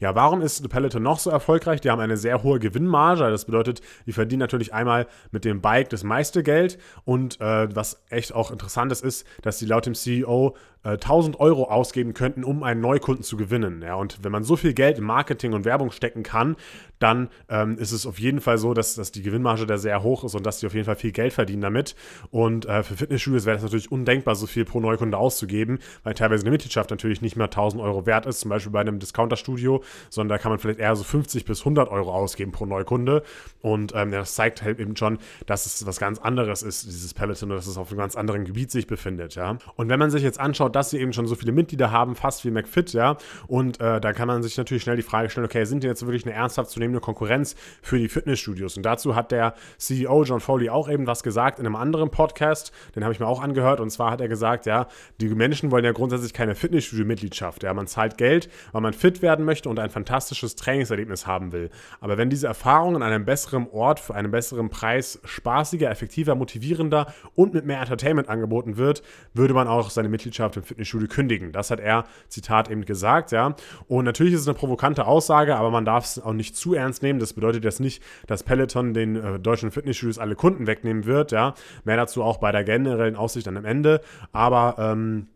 Ja, 0.00 0.14
warum 0.14 0.42
ist 0.42 0.68
Peloton 0.68 1.02
noch 1.02 1.18
so 1.18 1.30
erfolgreich? 1.30 1.80
Die 1.80 1.90
haben 1.90 2.00
eine 2.00 2.16
sehr 2.16 2.42
hohe 2.42 2.58
Gewinnmarge. 2.58 3.30
Das 3.30 3.44
bedeutet, 3.44 3.80
die 4.06 4.12
verdienen 4.12 4.40
natürlich 4.40 4.74
einmal 4.74 5.06
mit 5.30 5.44
dem 5.44 5.60
Bike 5.60 5.88
das 5.90 6.04
meiste 6.04 6.42
Geld. 6.42 6.78
Und 7.04 7.40
äh, 7.40 7.74
was 7.74 8.02
echt 8.10 8.34
auch 8.34 8.50
interessant 8.50 8.92
ist, 8.92 9.04
ist, 9.04 9.26
dass 9.42 9.58
sie 9.58 9.66
laut 9.66 9.86
dem 9.86 9.94
CEO 9.94 10.56
1000 10.84 11.36
äh, 11.36 11.38
Euro 11.38 11.64
ausgeben 11.64 12.12
könnten, 12.12 12.42
um 12.42 12.62
einen 12.62 12.80
Neukunden 12.80 13.22
zu 13.22 13.36
gewinnen. 13.36 13.82
Ja, 13.82 13.94
und 13.94 14.18
wenn 14.22 14.32
man 14.32 14.42
so 14.42 14.56
viel 14.56 14.74
Geld 14.74 14.98
in 14.98 15.04
Marketing 15.04 15.52
und 15.52 15.64
Werbung 15.64 15.92
stecken 15.92 16.22
kann, 16.22 16.56
dann 17.02 17.28
ähm, 17.48 17.78
ist 17.78 17.92
es 17.92 18.06
auf 18.06 18.18
jeden 18.18 18.40
Fall 18.40 18.58
so, 18.58 18.74
dass, 18.74 18.94
dass 18.94 19.12
die 19.12 19.22
Gewinnmarge 19.22 19.66
da 19.66 19.76
sehr 19.76 20.02
hoch 20.02 20.24
ist 20.24 20.34
und 20.34 20.46
dass 20.46 20.60
sie 20.60 20.66
auf 20.66 20.74
jeden 20.74 20.86
Fall 20.86 20.96
viel 20.96 21.12
Geld 21.12 21.32
verdienen 21.32 21.62
damit. 21.62 21.94
Und 22.30 22.66
äh, 22.66 22.82
für 22.82 22.96
Fitnessstudios 22.96 23.44
wäre 23.44 23.56
es 23.56 23.62
natürlich 23.62 23.90
undenkbar, 23.90 24.34
so 24.34 24.46
viel 24.46 24.64
pro 24.64 24.80
Neukunde 24.80 25.16
auszugeben, 25.16 25.78
weil 26.04 26.14
teilweise 26.14 26.42
eine 26.42 26.50
Mitgliedschaft 26.50 26.90
natürlich 26.90 27.20
nicht 27.20 27.36
mehr 27.36 27.46
1000 27.46 27.82
Euro 27.82 28.06
wert 28.06 28.26
ist, 28.26 28.40
zum 28.40 28.50
Beispiel 28.50 28.72
bei 28.72 28.80
einem 28.80 28.98
Discounter-Studio, 28.98 29.82
sondern 30.10 30.36
da 30.36 30.42
kann 30.42 30.50
man 30.50 30.58
vielleicht 30.58 30.78
eher 30.78 30.94
so 30.94 31.04
50 31.04 31.44
bis 31.44 31.60
100 31.60 31.88
Euro 31.90 32.12
ausgeben 32.12 32.52
pro 32.52 32.66
Neukunde. 32.66 33.22
Und 33.60 33.92
ähm, 33.94 34.10
das 34.10 34.34
zeigt 34.34 34.62
halt 34.62 34.78
eben 34.78 34.96
schon, 34.96 35.18
dass 35.46 35.66
es 35.66 35.84
was 35.86 35.98
ganz 35.98 36.18
anderes 36.18 36.62
ist, 36.62 36.86
dieses 36.86 37.14
Peloton, 37.14 37.48
dass 37.50 37.66
es 37.66 37.76
auf 37.76 37.88
einem 37.90 37.98
ganz 37.98 38.16
anderen 38.16 38.44
Gebiet 38.44 38.70
sich 38.70 38.86
befindet. 38.86 39.34
Ja. 39.34 39.58
Und 39.76 39.88
wenn 39.88 39.98
man 39.98 40.10
sich 40.10 40.22
jetzt 40.22 40.38
anschaut, 40.38 40.76
dass 40.76 40.90
sie 40.90 40.98
eben 40.98 41.12
schon 41.12 41.26
so 41.26 41.34
viele 41.34 41.52
Mitglieder 41.52 41.90
haben, 41.90 42.14
fast 42.14 42.44
wie 42.44 42.50
McFit, 42.50 42.92
ja. 42.92 43.16
Und 43.48 43.80
äh, 43.80 44.00
da 44.00 44.12
kann 44.12 44.28
man 44.28 44.42
sich 44.42 44.56
natürlich 44.56 44.82
schnell 44.82 44.96
die 44.96 45.02
Frage 45.02 45.30
stellen, 45.30 45.46
okay, 45.46 45.64
sind 45.64 45.82
die 45.82 45.86
jetzt 45.86 46.04
wirklich 46.06 46.24
eine 46.24 46.34
ernsthaft 46.34 46.70
zu 46.70 46.80
nehmende 46.92 47.00
Konkurrenz 47.00 47.56
für 47.80 47.98
die 47.98 48.08
Fitnessstudios? 48.08 48.76
Und 48.76 48.84
dazu 48.84 49.16
hat 49.16 49.32
der 49.32 49.54
CEO 49.78 50.24
John 50.24 50.40
Foley 50.40 50.68
auch 50.68 50.88
eben 50.88 51.06
was 51.06 51.22
gesagt 51.22 51.58
in 51.58 51.66
einem 51.66 51.76
anderen 51.76 52.10
Podcast, 52.10 52.72
den 52.94 53.02
habe 53.02 53.12
ich 53.12 53.20
mir 53.20 53.26
auch 53.26 53.42
angehört. 53.42 53.80
Und 53.80 53.90
zwar 53.90 54.10
hat 54.10 54.20
er 54.20 54.28
gesagt, 54.28 54.66
ja, 54.66 54.86
die 55.20 55.28
Menschen 55.28 55.70
wollen 55.70 55.84
ja 55.84 55.92
grundsätzlich 55.92 56.32
keine 56.32 56.54
Fitnessstudio-Mitgliedschaft. 56.54 57.62
Ja, 57.62 57.74
man 57.74 57.86
zahlt 57.86 58.18
Geld, 58.18 58.48
weil 58.72 58.82
man 58.82 58.92
fit 58.92 59.22
werden 59.22 59.44
möchte 59.44 59.68
und 59.68 59.78
ein 59.78 59.90
fantastisches 59.90 60.56
Trainingserlebnis 60.56 61.26
haben 61.26 61.52
will. 61.52 61.70
Aber 62.00 62.18
wenn 62.18 62.30
diese 62.30 62.46
Erfahrung 62.46 62.96
an 62.96 63.02
einem 63.02 63.24
besseren 63.24 63.68
Ort 63.72 64.00
für 64.00 64.14
einen 64.14 64.30
besseren 64.30 64.70
Preis 64.70 65.20
spaßiger, 65.24 65.90
effektiver, 65.90 66.34
motivierender 66.34 67.12
und 67.34 67.54
mit 67.54 67.64
mehr 67.64 67.80
Entertainment 67.80 68.28
angeboten 68.28 68.76
wird, 68.76 69.02
würde 69.34 69.54
man 69.54 69.68
auch 69.68 69.90
seine 69.90 70.08
Mitgliedschaft 70.08 70.56
im 70.56 70.62
Fitnessstudio 70.62 71.08
kündigen. 71.08 71.52
Das 71.52 71.70
hat 71.70 71.80
er, 71.80 72.04
Zitat, 72.28 72.70
eben 72.70 72.84
gesagt, 72.84 73.32
ja. 73.32 73.54
Und 73.88 74.04
natürlich 74.04 74.34
ist 74.34 74.42
es 74.42 74.48
eine 74.48 74.56
provokante 74.56 75.06
Aussage, 75.06 75.56
aber 75.56 75.70
man 75.70 75.84
darf 75.84 76.04
es 76.04 76.18
auch 76.18 76.32
nicht 76.32 76.56
zu 76.56 76.74
ernst 76.74 76.81
nehmen. 77.02 77.18
Das 77.18 77.32
bedeutet 77.32 77.64
jetzt 77.64 77.80
nicht, 77.80 78.02
dass 78.26 78.42
Peloton 78.42 78.94
den 78.94 79.16
äh, 79.16 79.38
deutschen 79.38 79.70
Fitnessstudios 79.70 80.18
alle 80.18 80.34
Kunden 80.34 80.66
wegnehmen 80.66 81.06
wird, 81.06 81.32
ja. 81.32 81.54
Mehr 81.84 81.96
dazu 81.96 82.22
auch 82.22 82.38
bei 82.38 82.52
der 82.52 82.64
generellen 82.64 83.16
Aussicht 83.16 83.48
an 83.48 83.56
am 83.56 83.64
Ende. 83.64 84.00
Aber 84.32 84.76
ähm, 84.78 85.28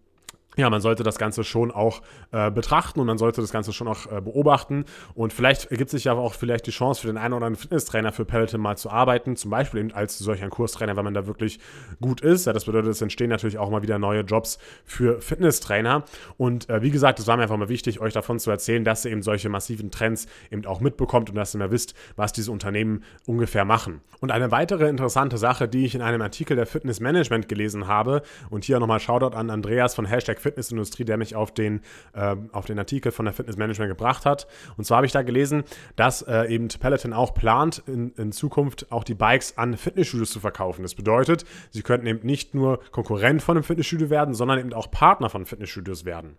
ja, 0.56 0.70
man 0.70 0.80
sollte 0.80 1.02
das 1.02 1.18
Ganze 1.18 1.44
schon 1.44 1.70
auch 1.70 2.02
äh, 2.32 2.50
betrachten 2.50 3.00
und 3.00 3.06
man 3.06 3.18
sollte 3.18 3.40
das 3.40 3.52
Ganze 3.52 3.72
schon 3.72 3.88
auch 3.88 4.10
äh, 4.10 4.20
beobachten. 4.20 4.84
Und 5.14 5.32
vielleicht 5.32 5.70
ergibt 5.70 5.90
sich 5.90 6.04
ja 6.04 6.14
auch 6.14 6.34
vielleicht 6.34 6.66
die 6.66 6.70
Chance 6.70 7.02
für 7.02 7.06
den 7.08 7.18
einen 7.18 7.34
oder 7.34 7.46
anderen 7.46 7.60
Fitnesstrainer 7.60 8.12
für 8.12 8.24
Peloton 8.24 8.60
mal 8.60 8.76
zu 8.76 8.90
arbeiten, 8.90 9.36
zum 9.36 9.50
Beispiel 9.50 9.80
eben 9.80 9.92
als 9.92 10.18
solch 10.18 10.42
ein 10.42 10.50
Kurstrainer, 10.50 10.96
wenn 10.96 11.04
man 11.04 11.14
da 11.14 11.26
wirklich 11.26 11.58
gut 12.00 12.20
ist. 12.20 12.46
Ja, 12.46 12.52
das 12.52 12.64
bedeutet, 12.64 12.90
es 12.90 13.02
entstehen 13.02 13.30
natürlich 13.30 13.58
auch 13.58 13.70
mal 13.70 13.82
wieder 13.82 13.98
neue 13.98 14.22
Jobs 14.22 14.58
für 14.84 15.20
Fitnesstrainer. 15.20 16.04
Und 16.36 16.68
äh, 16.70 16.82
wie 16.82 16.90
gesagt, 16.90 17.18
es 17.18 17.26
war 17.26 17.36
mir 17.36 17.44
einfach 17.44 17.56
mal 17.56 17.68
wichtig, 17.68 18.00
euch 18.00 18.12
davon 18.12 18.38
zu 18.38 18.50
erzählen, 18.50 18.84
dass 18.84 19.04
ihr 19.04 19.12
eben 19.12 19.22
solche 19.22 19.48
massiven 19.48 19.90
Trends 19.90 20.26
eben 20.50 20.64
auch 20.66 20.80
mitbekommt 20.80 21.28
und 21.30 21.36
dass 21.36 21.54
ihr 21.54 21.58
mal 21.58 21.70
wisst, 21.70 21.94
was 22.16 22.32
diese 22.32 22.50
Unternehmen 22.50 23.02
ungefähr 23.26 23.64
machen. 23.64 24.00
Und 24.20 24.32
eine 24.32 24.50
weitere 24.50 24.88
interessante 24.88 25.36
Sache, 25.36 25.68
die 25.68 25.84
ich 25.84 25.94
in 25.94 26.02
einem 26.02 26.22
Artikel 26.22 26.56
der 26.56 26.66
Fitness 26.66 27.00
Management 27.00 27.48
gelesen 27.48 27.86
habe, 27.86 28.22
und 28.50 28.64
hier 28.64 28.78
nochmal 28.78 29.00
Shoutout 29.00 29.36
an 29.36 29.50
Andreas 29.50 29.94
von 29.94 30.06
Hashtag 30.06 30.40
Fitnessindustrie, 30.46 31.04
der 31.04 31.16
mich 31.16 31.34
auf 31.34 31.52
den, 31.52 31.80
äh, 32.12 32.36
auf 32.52 32.66
den 32.66 32.78
Artikel 32.78 33.10
von 33.10 33.24
der 33.24 33.34
Fitness 33.34 33.56
Management 33.56 33.90
gebracht 33.90 34.24
hat. 34.24 34.46
Und 34.76 34.84
zwar 34.84 34.98
habe 34.98 35.06
ich 35.06 35.12
da 35.12 35.22
gelesen, 35.22 35.64
dass 35.96 36.22
äh, 36.22 36.44
eben 36.44 36.68
Peloton 36.68 37.12
auch 37.12 37.34
plant, 37.34 37.82
in, 37.86 38.12
in 38.16 38.30
Zukunft 38.30 38.92
auch 38.92 39.02
die 39.02 39.14
Bikes 39.14 39.58
an 39.58 39.76
Fitnessstudios 39.76 40.30
zu 40.30 40.38
verkaufen. 40.38 40.82
Das 40.82 40.94
bedeutet, 40.94 41.44
sie 41.70 41.82
könnten 41.82 42.06
eben 42.06 42.24
nicht 42.24 42.54
nur 42.54 42.78
Konkurrent 42.92 43.42
von 43.42 43.56
einem 43.56 43.64
Fitnessstudio 43.64 44.08
werden, 44.08 44.34
sondern 44.34 44.60
eben 44.60 44.72
auch 44.72 44.90
Partner 44.90 45.28
von 45.28 45.46
Fitnessstudios 45.46 46.04
werden. 46.04 46.36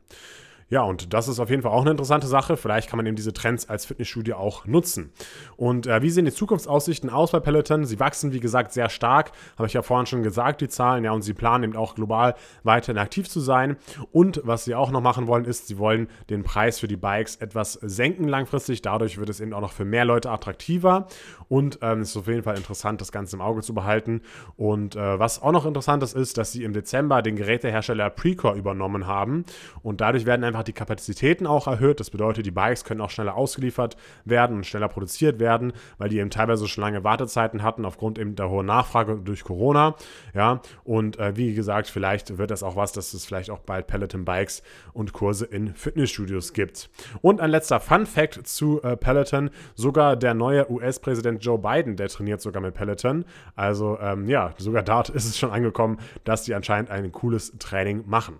Ja, 0.69 0.81
und 0.81 1.13
das 1.13 1.29
ist 1.29 1.39
auf 1.39 1.49
jeden 1.49 1.61
Fall 1.61 1.71
auch 1.71 1.81
eine 1.81 1.91
interessante 1.91 2.27
Sache. 2.27 2.57
Vielleicht 2.57 2.89
kann 2.89 2.97
man 2.97 3.05
eben 3.05 3.15
diese 3.15 3.31
Trends 3.31 3.69
als 3.69 3.85
Fitnessstudio 3.85 4.35
auch 4.35 4.65
nutzen. 4.65 5.13
Und 5.55 5.87
äh, 5.87 6.01
wie 6.01 6.09
sehen 6.09 6.25
die 6.25 6.33
Zukunftsaussichten 6.33 7.09
aus 7.09 7.31
bei 7.31 7.39
Peloton? 7.39 7.85
Sie 7.85 7.99
wachsen, 8.01 8.33
wie 8.33 8.41
gesagt, 8.41 8.73
sehr 8.73 8.89
stark. 8.89 9.31
Habe 9.57 9.67
ich 9.67 9.73
ja 9.73 9.81
vorhin 9.81 10.07
schon 10.07 10.23
gesagt, 10.23 10.59
die 10.59 10.67
Zahlen. 10.67 11.05
Ja, 11.05 11.11
und 11.11 11.21
sie 11.21 11.33
planen 11.33 11.63
eben 11.63 11.75
auch 11.77 11.95
global 11.95 12.35
weiterhin 12.63 12.97
aktiv 12.97 13.29
zu 13.29 13.39
sein. 13.39 13.77
Und 14.11 14.41
was 14.43 14.65
sie 14.65 14.75
auch 14.75 14.91
noch 14.91 14.99
machen 14.99 15.27
wollen, 15.27 15.45
ist, 15.45 15.67
sie 15.67 15.77
wollen 15.77 16.09
den 16.29 16.43
Preis 16.43 16.79
für 16.79 16.89
die 16.89 16.97
Bikes 16.97 17.37
etwas 17.37 17.73
senken 17.73 18.27
langfristig. 18.27 18.81
Dadurch 18.81 19.17
wird 19.17 19.29
es 19.29 19.39
eben 19.39 19.53
auch 19.53 19.61
noch 19.61 19.71
für 19.71 19.85
mehr 19.85 20.03
Leute 20.03 20.29
attraktiver. 20.31 21.07
Und 21.47 21.79
ähm, 21.81 22.01
es 22.01 22.09
ist 22.09 22.17
auf 22.17 22.27
jeden 22.27 22.43
Fall 22.43 22.57
interessant, 22.57 22.99
das 22.99 23.13
Ganze 23.13 23.37
im 23.37 23.41
Auge 23.41 23.61
zu 23.61 23.73
behalten. 23.73 24.21
Und 24.57 24.97
äh, 24.97 25.17
was 25.17 25.41
auch 25.41 25.53
noch 25.53 25.65
interessant 25.65 26.03
ist, 26.03 26.13
ist, 26.13 26.37
dass 26.37 26.51
sie 26.51 26.65
im 26.65 26.73
Dezember 26.73 27.21
den 27.21 27.37
Gerätehersteller 27.37 28.09
Precore 28.09 28.57
übernommen 28.57 29.07
haben. 29.07 29.45
Und 29.81 30.01
dadurch 30.01 30.25
werden 30.25 30.43
einfach 30.43 30.56
einfach 30.57 30.63
die 30.63 30.73
Kapazitäten 30.73 31.45
auch 31.45 31.67
erhöht. 31.67 31.99
Das 31.99 32.09
bedeutet, 32.09 32.45
die 32.45 32.51
Bikes 32.51 32.83
können 32.83 33.01
auch 33.01 33.11
schneller 33.11 33.35
ausgeliefert 33.35 33.95
werden 34.25 34.57
und 34.57 34.65
schneller 34.65 34.87
produziert 34.87 35.39
werden, 35.39 35.71
weil 35.99 36.09
die 36.09 36.17
eben 36.17 36.31
teilweise 36.31 36.67
schon 36.67 36.81
lange 36.81 37.03
Wartezeiten 37.03 37.61
hatten 37.61 37.85
aufgrund 37.85 38.17
eben 38.17 38.35
der 38.35 38.49
hohen 38.49 38.65
Nachfrage 38.65 39.17
durch 39.17 39.43
Corona. 39.43 39.95
Ja, 40.33 40.61
und 40.83 41.19
äh, 41.19 41.35
wie 41.35 41.53
gesagt, 41.53 41.87
vielleicht 41.87 42.37
wird 42.39 42.49
das 42.49 42.63
auch 42.63 42.75
was, 42.75 42.91
dass 42.91 43.13
es 43.13 43.25
vielleicht 43.25 43.51
auch 43.51 43.59
bald 43.59 43.85
Peloton 43.87 44.25
Bikes 44.25 44.63
und 44.93 45.13
Kurse 45.13 45.45
in 45.45 45.75
Fitnessstudios 45.75 46.53
gibt. 46.53 46.89
Und 47.21 47.39
ein 47.39 47.51
letzter 47.51 47.79
Fun 47.79 48.05
Fact 48.05 48.47
zu 48.47 48.81
äh, 48.81 48.97
Peloton: 48.97 49.51
Sogar 49.75 50.15
der 50.15 50.33
neue 50.33 50.69
US-Präsident 50.71 51.43
Joe 51.45 51.59
Biden, 51.59 51.95
der 51.97 52.09
trainiert 52.09 52.41
sogar 52.41 52.61
mit 52.61 52.73
Peloton. 52.73 53.25
Also 53.55 53.99
ähm, 54.01 54.27
ja, 54.27 54.53
sogar 54.57 54.81
dort 54.81 55.09
ist 55.17 55.25
es 55.25 55.37
schon 55.37 55.51
angekommen, 55.51 55.99
dass 56.23 56.43
die 56.43 56.55
anscheinend 56.55 56.89
ein 56.89 57.11
cooles 57.11 57.53
Training 57.59 58.03
machen. 58.07 58.39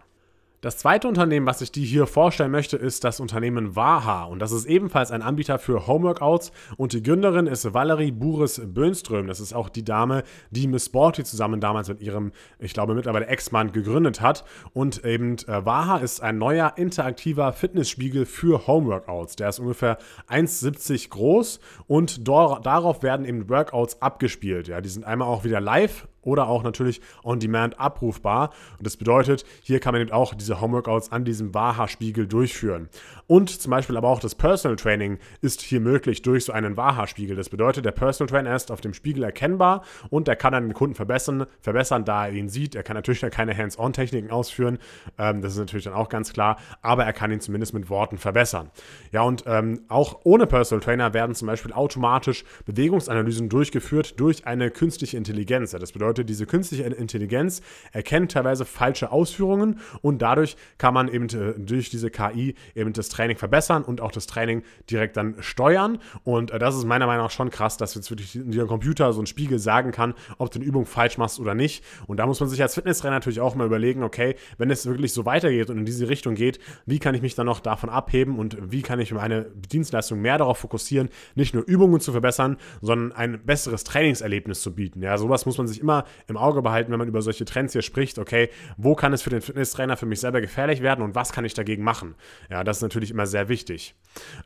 Das 0.59 0.79
zweite 0.79 1.07
Unternehmen, 1.07 1.45
was 1.45 1.61
ich 1.61 1.71
dir 1.71 1.85
hier 1.85 2.07
vorstellen 2.07 2.49
möchte, 2.49 2.77
ist 2.77 3.03
das 3.03 3.19
Unternehmen 3.19 3.75
Waha. 3.75 4.23
Und 4.23 4.39
das 4.39 4.51
ist 4.51 4.65
ebenfalls 4.65 5.11
ein 5.11 5.21
Anbieter 5.21 5.59
für 5.59 5.85
Homeworkouts. 5.85 6.51
Und 6.77 6.93
die 6.93 7.03
Gründerin 7.03 7.45
ist 7.45 7.75
Valerie 7.75 8.11
Buris-Bönström. 8.11 9.27
Das 9.27 9.39
ist 9.39 9.53
auch 9.53 9.69
die 9.69 9.85
Dame, 9.85 10.23
die 10.49 10.65
Miss 10.65 10.87
Sporty 10.87 11.23
zusammen 11.23 11.61
damals 11.61 11.89
mit 11.89 12.01
ihrem, 12.01 12.31
ich 12.57 12.73
glaube, 12.73 12.95
mittlerweile 12.95 13.27
Ex-Mann 13.27 13.71
gegründet 13.71 14.19
hat. 14.19 14.45
Und 14.73 15.05
eben 15.05 15.35
äh, 15.47 15.63
Waha 15.63 15.97
ist 15.97 16.23
ein 16.23 16.39
neuer 16.39 16.73
interaktiver 16.75 17.53
Fitnessspiegel 17.53 18.25
für 18.25 18.65
Homeworkouts. 18.65 19.35
Der 19.35 19.49
ist 19.49 19.59
ungefähr 19.59 19.99
1,70 20.27 21.09
groß 21.09 21.59
und 21.85 22.27
darauf 22.27 23.03
werden 23.03 23.27
eben 23.27 23.47
Workouts 23.47 24.01
abgespielt. 24.01 24.67
Ja, 24.67 24.81
die 24.81 24.89
sind 24.89 25.05
einmal 25.05 25.27
auch 25.27 25.43
wieder 25.43 25.61
live 25.61 26.07
oder 26.27 26.47
auch 26.47 26.61
natürlich 26.61 27.01
on 27.23 27.39
demand 27.39 27.79
abrufbar. 27.79 28.51
Und 28.77 28.85
das 28.85 28.97
bedeutet, 28.97 29.45
hier 29.63 29.79
kann 29.79 29.93
man 29.93 30.01
eben 30.01 30.11
auch 30.11 30.33
diese 30.35 30.59
Homeworkouts 30.61 31.11
an 31.11 31.23
diesem 31.25 31.53
Waha-Spiegel 31.53 32.27
durchführen. 32.27 32.89
Und 33.27 33.49
zum 33.49 33.71
Beispiel 33.71 33.97
aber 33.97 34.07
auch 34.07 34.21
das 34.21 34.35
Personal 34.35 34.77
Training 34.77 35.19
ist 35.41 35.61
hier 35.61 35.81
möglich 35.81 36.21
durch 36.21 36.45
so 36.45 36.53
einen 36.53 36.77
Waha-Spiegel. 36.77 37.35
Das 37.35 37.49
bedeutet, 37.49 37.83
der 37.83 37.91
Personal 37.91 38.29
Trainer 38.29 38.55
ist 38.55 38.71
auf 38.71 38.79
dem 38.79 38.93
Spiegel 38.93 39.23
erkennbar 39.23 39.83
und 40.09 40.29
er 40.29 40.37
kann 40.37 40.53
dann 40.53 40.63
den 40.63 40.73
Kunden 40.73 40.95
verbessern, 40.95 41.45
verbessern, 41.61 42.05
da 42.05 42.27
er 42.27 42.33
ihn 42.33 42.47
sieht. 42.47 42.73
Er 42.73 42.83
kann 42.83 42.95
natürlich 42.95 43.19
dann 43.19 43.31
keine 43.31 43.55
Hands-on-Techniken 43.55 44.31
ausführen, 44.31 44.79
ähm, 45.17 45.41
das 45.41 45.53
ist 45.53 45.59
natürlich 45.59 45.83
dann 45.83 45.93
auch 45.93 46.07
ganz 46.07 46.31
klar, 46.31 46.57
aber 46.81 47.03
er 47.03 47.11
kann 47.11 47.31
ihn 47.31 47.41
zumindest 47.41 47.73
mit 47.73 47.89
Worten 47.89 48.17
verbessern. 48.17 48.71
Ja, 49.11 49.23
und 49.23 49.43
ähm, 49.45 49.81
auch 49.89 50.21
ohne 50.23 50.47
Personal 50.47 50.81
Trainer 50.81 51.13
werden 51.13 51.35
zum 51.35 51.47
Beispiel 51.47 51.73
automatisch 51.73 52.45
Bewegungsanalysen 52.65 53.49
durchgeführt 53.49 54.19
durch 54.19 54.47
eine 54.47 54.71
künstliche 54.71 55.17
Intelligenz. 55.17 55.71
Das 55.71 55.91
bedeutet, 55.91 56.29
diese 56.29 56.45
künstliche 56.45 56.83
Intelligenz 56.83 57.61
erkennt 57.91 58.31
teilweise 58.31 58.63
falsche 58.63 59.11
Ausführungen 59.11 59.79
und 60.01 60.21
dadurch 60.21 60.55
kann 60.77 60.93
man 60.93 61.09
eben 61.09 61.25
äh, 61.25 61.59
durch 61.59 61.89
diese 61.89 62.09
KI 62.09 62.55
eben 62.73 62.93
das 62.93 63.09
Training 63.17 63.37
verbessern 63.37 63.83
und 63.83 63.99
auch 63.99 64.11
das 64.11 64.27
Training 64.27 64.63
direkt 64.89 65.17
dann 65.17 65.35
steuern. 65.39 65.97
Und 66.23 66.51
äh, 66.51 66.59
das 66.59 66.75
ist 66.75 66.85
meiner 66.85 67.07
Meinung 67.07 67.25
nach 67.25 67.31
schon 67.31 67.49
krass, 67.49 67.77
dass 67.77 67.95
jetzt 67.95 68.11
wirklich 68.11 68.39
der 68.41 68.65
Computer 68.65 69.11
so 69.13 69.21
ein 69.21 69.25
Spiegel 69.25 69.59
sagen 69.59 69.91
kann, 69.91 70.13
ob 70.37 70.51
du 70.51 70.59
eine 70.59 70.67
Übung 70.67 70.85
falsch 70.85 71.17
machst 71.17 71.39
oder 71.39 71.55
nicht. 71.55 71.83
Und 72.05 72.17
da 72.17 72.25
muss 72.25 72.39
man 72.39 72.49
sich 72.49 72.61
als 72.61 72.75
Fitnesstrainer 72.75 73.15
natürlich 73.15 73.39
auch 73.39 73.55
mal 73.55 73.65
überlegen, 73.65 74.03
okay, 74.03 74.35
wenn 74.57 74.69
es 74.69 74.85
wirklich 74.85 75.13
so 75.13 75.25
weitergeht 75.25 75.69
und 75.69 75.77
in 75.77 75.85
diese 75.85 76.09
Richtung 76.09 76.35
geht, 76.35 76.59
wie 76.85 76.99
kann 76.99 77.15
ich 77.15 77.21
mich 77.21 77.35
dann 77.35 77.47
noch 77.47 77.59
davon 77.59 77.89
abheben 77.89 78.37
und 78.37 78.57
wie 78.71 78.81
kann 78.81 78.99
ich 78.99 79.11
meine 79.11 79.45
Dienstleistung 79.55 80.21
mehr 80.21 80.37
darauf 80.37 80.59
fokussieren, 80.59 81.09
nicht 81.35 81.55
nur 81.55 81.63
Übungen 81.65 81.99
zu 81.99 82.11
verbessern, 82.11 82.57
sondern 82.81 83.11
ein 83.13 83.43
besseres 83.45 83.83
Trainingserlebnis 83.83 84.61
zu 84.61 84.75
bieten. 84.75 85.01
Ja, 85.01 85.17
sowas 85.17 85.45
muss 85.45 85.57
man 85.57 85.67
sich 85.67 85.79
immer 85.79 86.05
im 86.27 86.37
Auge 86.37 86.61
behalten, 86.61 86.91
wenn 86.91 86.99
man 86.99 87.07
über 87.07 87.21
solche 87.21 87.45
Trends 87.45 87.73
hier 87.73 87.81
spricht. 87.81 88.19
Okay, 88.19 88.49
wo 88.77 88.95
kann 88.95 89.13
es 89.13 89.21
für 89.21 89.29
den 89.29 89.41
Fitnesstrainer 89.41 89.97
für 89.97 90.05
mich 90.05 90.19
selber 90.19 90.41
gefährlich 90.41 90.81
werden 90.81 91.03
und 91.03 91.15
was 91.15 91.31
kann 91.31 91.45
ich 91.45 91.53
dagegen 91.53 91.83
machen? 91.83 92.15
Ja, 92.49 92.63
das 92.63 92.77
ist 92.77 92.83
natürlich 92.83 93.06
immer 93.11 93.25
sehr 93.25 93.49
wichtig. 93.49 93.95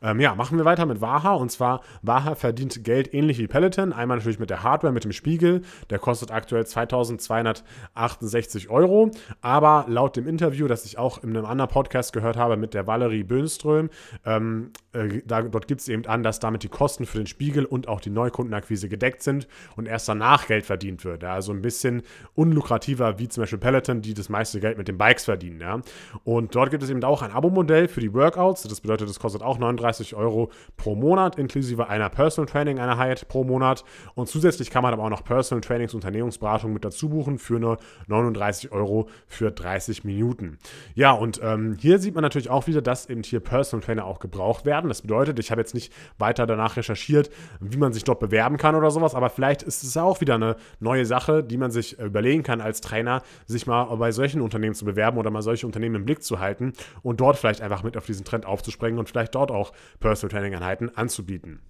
Ähm, 0.02 0.20
ja, 0.20 0.34
machen 0.34 0.58
wir 0.58 0.64
weiter 0.64 0.86
mit 0.86 1.00
Waha 1.00 1.34
und 1.34 1.50
zwar 1.50 1.82
Waha 2.02 2.34
verdient 2.34 2.84
Geld 2.84 3.12
ähnlich 3.14 3.38
wie 3.38 3.46
Peloton. 3.46 3.92
Einmal 3.92 4.18
natürlich 4.18 4.38
mit 4.38 4.50
der 4.50 4.62
Hardware, 4.62 4.92
mit 4.92 5.04
dem 5.04 5.12
Spiegel. 5.12 5.62
Der 5.90 5.98
kostet 5.98 6.30
aktuell 6.30 6.66
2268 6.66 8.70
Euro. 8.70 9.10
Aber 9.40 9.86
laut 9.88 10.16
dem 10.16 10.26
Interview, 10.26 10.68
das 10.68 10.84
ich 10.84 10.98
auch 10.98 11.22
in 11.22 11.30
einem 11.30 11.46
anderen 11.46 11.70
Podcast 11.70 12.12
gehört 12.12 12.36
habe 12.36 12.56
mit 12.56 12.74
der 12.74 12.86
Valerie 12.86 13.24
Böhnström, 13.24 13.90
ähm, 14.24 14.70
äh, 14.92 15.22
da, 15.26 15.42
dort 15.42 15.68
gibt 15.68 15.80
es 15.80 15.88
eben 15.88 16.06
an, 16.06 16.22
dass 16.22 16.40
damit 16.40 16.62
die 16.62 16.68
Kosten 16.68 17.06
für 17.06 17.18
den 17.18 17.26
Spiegel 17.26 17.64
und 17.64 17.88
auch 17.88 18.00
die 18.00 18.10
Neukundenakquise 18.10 18.88
gedeckt 18.88 19.22
sind 19.22 19.46
und 19.76 19.86
erst 19.86 20.08
danach 20.08 20.46
Geld 20.46 20.66
verdient 20.66 21.04
wird. 21.04 21.22
Ja, 21.22 21.34
also 21.34 21.52
ein 21.52 21.62
bisschen 21.62 22.02
unlukrativer 22.34 23.18
wie 23.18 23.28
zum 23.28 23.42
Beispiel 23.42 23.58
Peloton, 23.58 24.02
die 24.02 24.14
das 24.14 24.28
meiste 24.28 24.60
Geld 24.60 24.78
mit 24.78 24.88
den 24.88 24.98
Bikes 24.98 25.24
verdienen. 25.24 25.60
Ja. 25.60 25.80
Und 26.24 26.54
dort 26.54 26.70
gibt 26.70 26.82
es 26.82 26.90
eben 26.90 27.02
auch 27.04 27.22
ein 27.22 27.30
Abo-Modell 27.30 27.88
für 27.88 28.00
die 28.00 28.12
Workouts. 28.12 28.51
Das 28.60 28.80
bedeutet, 28.80 29.08
das 29.08 29.18
kostet 29.18 29.42
auch 29.42 29.58
39 29.58 30.14
Euro 30.14 30.50
pro 30.76 30.94
Monat, 30.94 31.38
inklusive 31.38 31.88
einer 31.88 32.10
Personal 32.10 32.46
Training 32.46 32.78
Einheit 32.78 33.28
pro 33.28 33.44
Monat. 33.44 33.84
Und 34.14 34.28
zusätzlich 34.28 34.70
kann 34.70 34.82
man 34.82 34.92
aber 34.92 35.04
auch 35.04 35.10
noch 35.10 35.24
Personal 35.24 35.62
Trainings, 35.62 35.94
Unternehmensberatung 35.94 36.72
mit 36.72 36.84
dazu 36.84 37.08
buchen 37.08 37.38
für 37.38 37.58
nur 37.58 37.78
39 38.08 38.72
Euro 38.72 39.08
für 39.26 39.50
30 39.50 40.04
Minuten. 40.04 40.58
Ja, 40.94 41.12
und 41.12 41.40
ähm, 41.42 41.76
hier 41.78 41.98
sieht 41.98 42.14
man 42.14 42.22
natürlich 42.22 42.50
auch 42.50 42.66
wieder, 42.66 42.82
dass 42.82 43.08
eben 43.08 43.22
hier 43.22 43.40
Personal 43.40 43.84
Trainer 43.84 44.04
auch 44.04 44.18
gebraucht 44.18 44.66
werden. 44.66 44.88
Das 44.88 45.02
bedeutet, 45.02 45.38
ich 45.38 45.50
habe 45.50 45.60
jetzt 45.60 45.74
nicht 45.74 45.92
weiter 46.18 46.46
danach 46.46 46.76
recherchiert, 46.76 47.30
wie 47.60 47.78
man 47.78 47.92
sich 47.92 48.04
dort 48.04 48.20
bewerben 48.20 48.56
kann 48.56 48.74
oder 48.74 48.90
sowas, 48.90 49.14
aber 49.14 49.30
vielleicht 49.30 49.62
ist 49.62 49.82
es 49.82 49.96
auch 49.96 50.20
wieder 50.20 50.34
eine 50.34 50.56
neue 50.80 51.06
Sache, 51.06 51.42
die 51.42 51.56
man 51.56 51.70
sich 51.70 51.98
überlegen 51.98 52.42
kann 52.42 52.60
als 52.60 52.80
Trainer, 52.80 53.22
sich 53.46 53.66
mal 53.66 53.84
bei 53.96 54.12
solchen 54.12 54.40
Unternehmen 54.40 54.74
zu 54.74 54.84
bewerben 54.84 55.18
oder 55.18 55.30
mal 55.30 55.42
solche 55.42 55.66
Unternehmen 55.66 55.96
im 55.96 56.04
Blick 56.04 56.22
zu 56.22 56.40
halten 56.40 56.72
und 57.02 57.20
dort 57.20 57.36
vielleicht 57.36 57.60
einfach 57.60 57.82
mit 57.82 57.96
auf 57.96 58.06
diesen 58.06 58.24
Trend 58.24 58.41
aufzuspringen 58.46 58.98
und 58.98 59.08
vielleicht 59.08 59.34
dort 59.34 59.50
auch 59.50 59.72
Personal 60.00 60.30
Training 60.30 60.54
Einheiten 60.54 60.90
anzubieten. 60.96 61.60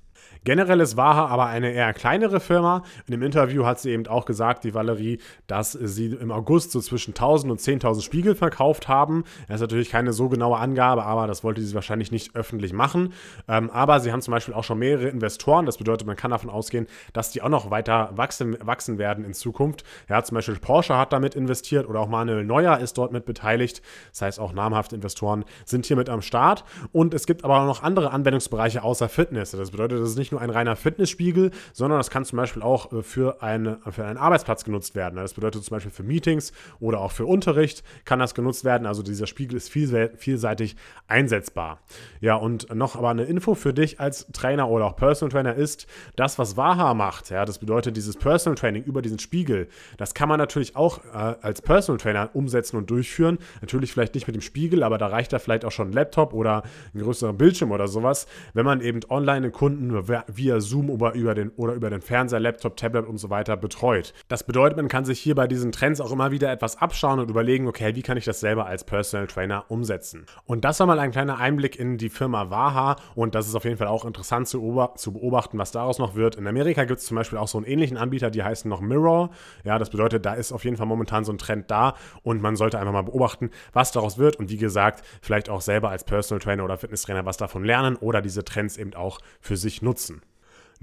Generell 0.44 0.80
ist 0.80 0.96
Waha 0.96 1.26
aber 1.26 1.46
eine 1.46 1.70
eher 1.72 1.92
kleinere 1.94 2.40
Firma. 2.40 2.82
In 3.06 3.12
dem 3.12 3.22
Interview 3.22 3.64
hat 3.64 3.78
sie 3.78 3.90
eben 3.90 4.08
auch 4.08 4.24
gesagt, 4.24 4.64
die 4.64 4.74
Valerie, 4.74 5.20
dass 5.46 5.70
sie 5.70 6.06
im 6.06 6.32
August 6.32 6.72
so 6.72 6.80
zwischen 6.80 7.12
1000 7.12 7.52
und 7.52 7.60
10.000 7.60 8.02
Spiegel 8.02 8.34
verkauft 8.34 8.88
haben. 8.88 9.22
Das 9.46 9.56
ist 9.56 9.60
natürlich 9.60 9.90
keine 9.90 10.12
so 10.12 10.28
genaue 10.28 10.58
Angabe, 10.58 11.04
aber 11.04 11.28
das 11.28 11.44
wollte 11.44 11.60
sie 11.60 11.74
wahrscheinlich 11.76 12.10
nicht 12.10 12.34
öffentlich 12.34 12.72
machen. 12.72 13.12
Ähm, 13.46 13.70
aber 13.70 14.00
sie 14.00 14.10
haben 14.10 14.20
zum 14.20 14.32
Beispiel 14.32 14.52
auch 14.54 14.64
schon 14.64 14.80
mehrere 14.80 15.08
Investoren. 15.08 15.64
Das 15.64 15.78
bedeutet, 15.78 16.08
man 16.08 16.16
kann 16.16 16.32
davon 16.32 16.50
ausgehen, 16.50 16.88
dass 17.12 17.30
die 17.30 17.40
auch 17.40 17.48
noch 17.48 17.70
weiter 17.70 18.10
wachsen, 18.16 18.56
wachsen 18.60 18.98
werden 18.98 19.24
in 19.24 19.34
Zukunft. 19.34 19.84
Ja, 20.08 20.24
zum 20.24 20.34
Beispiel 20.34 20.56
Porsche 20.56 20.96
hat 20.96 21.12
damit 21.12 21.36
investiert 21.36 21.88
oder 21.88 22.00
auch 22.00 22.08
Manuel 22.08 22.44
Neuer 22.44 22.78
ist 22.78 22.98
dort 22.98 23.12
mit 23.12 23.26
beteiligt. 23.26 23.80
Das 24.10 24.22
heißt, 24.22 24.40
auch 24.40 24.52
namhafte 24.52 24.96
Investoren 24.96 25.44
sind 25.64 25.86
hier 25.86 25.96
mit 25.96 26.08
am 26.08 26.20
Start. 26.20 26.64
Und 26.90 27.14
es 27.14 27.26
gibt 27.26 27.44
aber 27.44 27.60
auch 27.60 27.66
noch 27.66 27.84
andere 27.84 28.10
Anwendungsbereiche 28.10 28.82
außer 28.82 29.08
Fitness. 29.08 29.52
Das 29.52 29.70
bedeutet, 29.70 30.00
das 30.00 30.10
ist 30.10 30.18
nicht 30.18 30.31
nur 30.32 30.40
ein 30.40 30.50
reiner 30.50 30.76
Fitnessspiegel, 30.76 31.50
sondern 31.72 31.98
das 31.98 32.10
kann 32.10 32.24
zum 32.24 32.38
Beispiel 32.38 32.62
auch 32.62 32.92
äh, 32.92 33.02
für, 33.02 33.42
eine, 33.42 33.78
für 33.90 34.04
einen 34.04 34.18
Arbeitsplatz 34.18 34.64
genutzt 34.64 34.94
werden. 34.94 35.16
Das 35.16 35.34
bedeutet 35.34 35.64
zum 35.64 35.76
Beispiel 35.76 35.92
für 35.92 36.02
Meetings 36.02 36.52
oder 36.80 37.00
auch 37.00 37.12
für 37.12 37.26
Unterricht 37.26 37.84
kann 38.04 38.18
das 38.18 38.34
genutzt 38.34 38.64
werden. 38.64 38.86
Also 38.86 39.02
dieser 39.02 39.26
Spiegel 39.26 39.56
ist 39.56 39.70
vielseitig 39.70 40.76
einsetzbar. 41.06 41.80
Ja, 42.20 42.34
und 42.36 42.74
noch 42.74 42.96
aber 42.96 43.10
eine 43.10 43.24
Info 43.24 43.54
für 43.54 43.72
dich 43.72 44.00
als 44.00 44.26
Trainer 44.32 44.68
oder 44.68 44.86
auch 44.86 44.96
Personal 44.96 45.30
Trainer 45.30 45.54
ist, 45.54 45.86
das, 46.16 46.38
was 46.38 46.56
Waha 46.56 46.94
macht, 46.94 47.30
ja, 47.30 47.44
das 47.44 47.58
bedeutet 47.58 47.96
dieses 47.96 48.16
Personal 48.16 48.56
Training 48.56 48.84
über 48.84 49.02
diesen 49.02 49.18
Spiegel, 49.18 49.68
das 49.98 50.14
kann 50.14 50.28
man 50.28 50.38
natürlich 50.38 50.76
auch 50.76 51.04
äh, 51.12 51.34
als 51.42 51.62
Personal 51.62 51.98
Trainer 51.98 52.30
umsetzen 52.34 52.76
und 52.76 52.90
durchführen. 52.90 53.38
Natürlich 53.60 53.92
vielleicht 53.92 54.14
nicht 54.14 54.26
mit 54.26 54.34
dem 54.34 54.42
Spiegel, 54.42 54.82
aber 54.82 54.98
da 54.98 55.06
reicht 55.06 55.32
da 55.32 55.38
vielleicht 55.38 55.64
auch 55.64 55.72
schon 55.72 55.90
ein 55.90 55.92
Laptop 55.92 56.32
oder 56.32 56.62
ein 56.94 57.00
größerer 57.00 57.32
Bildschirm 57.32 57.70
oder 57.72 57.88
sowas, 57.88 58.26
wenn 58.54 58.64
man 58.64 58.80
eben 58.80 59.00
online 59.08 59.50
Kunden 59.50 59.90
via 60.26 60.60
Zoom 60.60 60.90
oder 60.90 61.14
über 61.14 61.34
den, 61.34 61.50
oder 61.56 61.74
über 61.74 61.90
den 61.90 62.00
Fernseher, 62.00 62.40
Laptop, 62.40 62.76
Tablet 62.76 63.06
und 63.06 63.18
so 63.18 63.30
weiter 63.30 63.56
betreut. 63.56 64.14
Das 64.28 64.44
bedeutet, 64.44 64.76
man 64.76 64.88
kann 64.88 65.04
sich 65.04 65.20
hier 65.20 65.34
bei 65.34 65.46
diesen 65.46 65.72
Trends 65.72 66.00
auch 66.00 66.12
immer 66.12 66.30
wieder 66.30 66.50
etwas 66.50 66.76
abschauen 66.76 67.20
und 67.20 67.30
überlegen, 67.30 67.68
okay, 67.68 67.94
wie 67.94 68.02
kann 68.02 68.16
ich 68.16 68.24
das 68.24 68.40
selber 68.40 68.66
als 68.66 68.84
Personal 68.84 69.26
Trainer 69.26 69.64
umsetzen. 69.68 70.26
Und 70.44 70.64
das 70.64 70.80
war 70.80 70.86
mal 70.86 70.98
ein 70.98 71.10
kleiner 71.10 71.38
Einblick 71.38 71.78
in 71.78 71.98
die 71.98 72.10
Firma 72.10 72.50
Waha 72.50 72.96
und 73.14 73.34
das 73.34 73.48
ist 73.48 73.54
auf 73.54 73.64
jeden 73.64 73.76
Fall 73.76 73.86
auch 73.86 74.04
interessant 74.04 74.48
zu, 74.48 74.60
beobachten, 74.60 75.58
was 75.58 75.72
daraus 75.72 75.98
noch 75.98 76.14
wird. 76.14 76.36
In 76.36 76.46
Amerika 76.46 76.84
gibt 76.84 77.00
es 77.00 77.06
zum 77.06 77.16
Beispiel 77.16 77.38
auch 77.38 77.48
so 77.48 77.58
einen 77.58 77.66
ähnlichen 77.66 77.96
Anbieter, 77.96 78.30
die 78.30 78.42
heißen 78.42 78.68
noch 78.68 78.80
Mirror. 78.80 79.30
Ja, 79.64 79.78
das 79.78 79.90
bedeutet, 79.90 80.26
da 80.26 80.34
ist 80.34 80.52
auf 80.52 80.64
jeden 80.64 80.76
Fall 80.76 80.86
momentan 80.86 81.24
so 81.24 81.32
ein 81.32 81.38
Trend 81.38 81.70
da 81.70 81.94
und 82.22 82.42
man 82.42 82.56
sollte 82.56 82.78
einfach 82.78 82.92
mal 82.92 83.02
beobachten, 83.02 83.50
was 83.72 83.92
daraus 83.92 84.18
wird 84.18 84.36
und 84.36 84.50
wie 84.50 84.56
gesagt, 84.56 85.04
vielleicht 85.20 85.48
auch 85.48 85.60
selber 85.60 85.90
als 85.90 86.04
Personal 86.04 86.40
Trainer 86.40 86.64
oder 86.64 86.76
Fitnesstrainer 86.76 87.24
was 87.24 87.36
davon 87.36 87.64
lernen 87.64 87.96
oder 87.96 88.20
diese 88.22 88.44
Trends 88.44 88.76
eben 88.76 88.94
auch 88.94 89.20
für 89.40 89.56
sich 89.56 89.82
nutzen. 89.82 90.11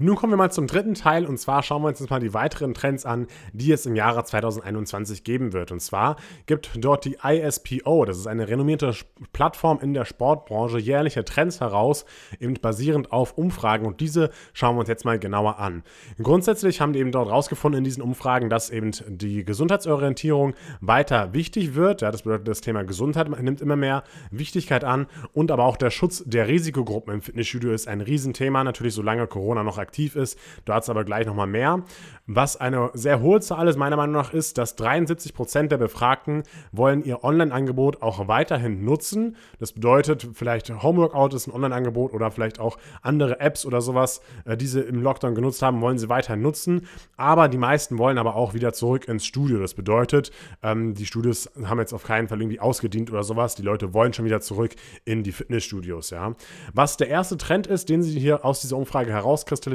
Nun 0.02 0.16
kommen 0.16 0.32
wir 0.32 0.38
mal 0.38 0.50
zum 0.50 0.66
dritten 0.66 0.94
Teil 0.94 1.26
und 1.26 1.36
zwar 1.36 1.62
schauen 1.62 1.82
wir 1.82 1.88
uns 1.88 2.00
jetzt 2.00 2.08
mal 2.08 2.20
die 2.20 2.32
weiteren 2.32 2.72
Trends 2.72 3.04
an, 3.04 3.26
die 3.52 3.70
es 3.70 3.84
im 3.84 3.94
Jahre 3.94 4.24
2021 4.24 5.24
geben 5.24 5.52
wird. 5.52 5.72
Und 5.72 5.80
zwar 5.80 6.16
gibt 6.46 6.70
dort 6.76 7.04
die 7.04 7.18
ISPO, 7.22 8.06
das 8.06 8.16
ist 8.16 8.26
eine 8.26 8.48
renommierte 8.48 8.94
Plattform 9.34 9.78
in 9.82 9.92
der 9.92 10.06
Sportbranche, 10.06 10.78
jährliche 10.78 11.22
Trends 11.26 11.60
heraus, 11.60 12.06
eben 12.38 12.54
basierend 12.54 13.12
auf 13.12 13.36
Umfragen 13.36 13.84
und 13.84 14.00
diese 14.00 14.30
schauen 14.54 14.76
wir 14.76 14.80
uns 14.80 14.88
jetzt 14.88 15.04
mal 15.04 15.18
genauer 15.18 15.58
an. 15.58 15.82
Grundsätzlich 16.22 16.80
haben 16.80 16.94
die 16.94 17.00
eben 17.00 17.12
dort 17.12 17.28
herausgefunden 17.28 17.80
in 17.80 17.84
diesen 17.84 18.02
Umfragen, 18.02 18.48
dass 18.48 18.70
eben 18.70 18.92
die 19.06 19.44
Gesundheitsorientierung 19.44 20.54
weiter 20.80 21.34
wichtig 21.34 21.74
wird. 21.74 22.00
Ja, 22.00 22.10
das 22.10 22.22
bedeutet, 22.22 22.48
das 22.48 22.62
Thema 22.62 22.84
Gesundheit 22.84 23.28
nimmt 23.28 23.60
immer 23.60 23.76
mehr 23.76 24.04
Wichtigkeit 24.30 24.82
an 24.82 25.08
und 25.34 25.50
aber 25.50 25.66
auch 25.66 25.76
der 25.76 25.90
Schutz 25.90 26.24
der 26.24 26.48
Risikogruppen 26.48 27.12
im 27.12 27.20
Fitnessstudio 27.20 27.72
ist 27.72 27.86
ein 27.86 28.00
Riesenthema, 28.00 28.64
natürlich 28.64 28.94
solange 28.94 29.26
Corona 29.26 29.62
noch 29.62 29.76
aktiv 29.90 30.14
ist. 30.14 30.38
Dazu 30.64 30.92
aber 30.92 31.04
gleich 31.04 31.26
nochmal 31.26 31.48
mehr. 31.48 31.82
Was 32.26 32.56
eine 32.56 32.90
sehr 32.94 33.20
hohe 33.20 33.40
Zahl 33.40 33.66
ist, 33.66 33.76
meiner 33.76 33.96
Meinung 33.96 34.14
nach, 34.14 34.32
ist, 34.32 34.56
dass 34.56 34.76
73 34.76 35.34
Prozent 35.34 35.72
der 35.72 35.78
Befragten 35.78 36.44
wollen 36.70 37.02
ihr 37.02 37.24
Online-Angebot 37.24 38.02
auch 38.02 38.28
weiterhin 38.28 38.84
nutzen. 38.84 39.34
Das 39.58 39.72
bedeutet, 39.72 40.28
vielleicht 40.32 40.70
Homeworkout 40.70 41.34
ist 41.34 41.48
ein 41.48 41.52
Online-Angebot 41.52 42.12
oder 42.12 42.30
vielleicht 42.30 42.60
auch 42.60 42.78
andere 43.02 43.40
Apps 43.40 43.66
oder 43.66 43.80
sowas, 43.80 44.20
äh, 44.44 44.56
die 44.56 44.68
sie 44.68 44.80
im 44.80 45.02
Lockdown 45.02 45.34
genutzt 45.34 45.60
haben, 45.62 45.80
wollen 45.80 45.98
sie 45.98 46.08
weiterhin 46.08 46.40
nutzen. 46.40 46.86
Aber 47.16 47.48
die 47.48 47.58
meisten 47.58 47.98
wollen 47.98 48.16
aber 48.16 48.36
auch 48.36 48.54
wieder 48.54 48.72
zurück 48.72 49.08
ins 49.08 49.26
Studio. 49.26 49.58
Das 49.58 49.74
bedeutet, 49.74 50.30
ähm, 50.62 50.94
die 50.94 51.06
Studios 51.06 51.50
haben 51.64 51.80
jetzt 51.80 51.92
auf 51.92 52.04
keinen 52.04 52.28
Fall 52.28 52.40
irgendwie 52.40 52.60
ausgedient 52.60 53.10
oder 53.10 53.24
sowas. 53.24 53.56
Die 53.56 53.62
Leute 53.62 53.92
wollen 53.92 54.12
schon 54.12 54.24
wieder 54.24 54.40
zurück 54.40 54.76
in 55.04 55.24
die 55.24 55.32
Fitnessstudios. 55.32 56.10
Ja. 56.10 56.36
Was 56.74 56.96
der 56.96 57.08
erste 57.08 57.36
Trend 57.38 57.66
ist, 57.66 57.88
den 57.88 58.04
sie 58.04 58.20
hier 58.20 58.44
aus 58.44 58.60
dieser 58.60 58.76
Umfrage 58.76 59.10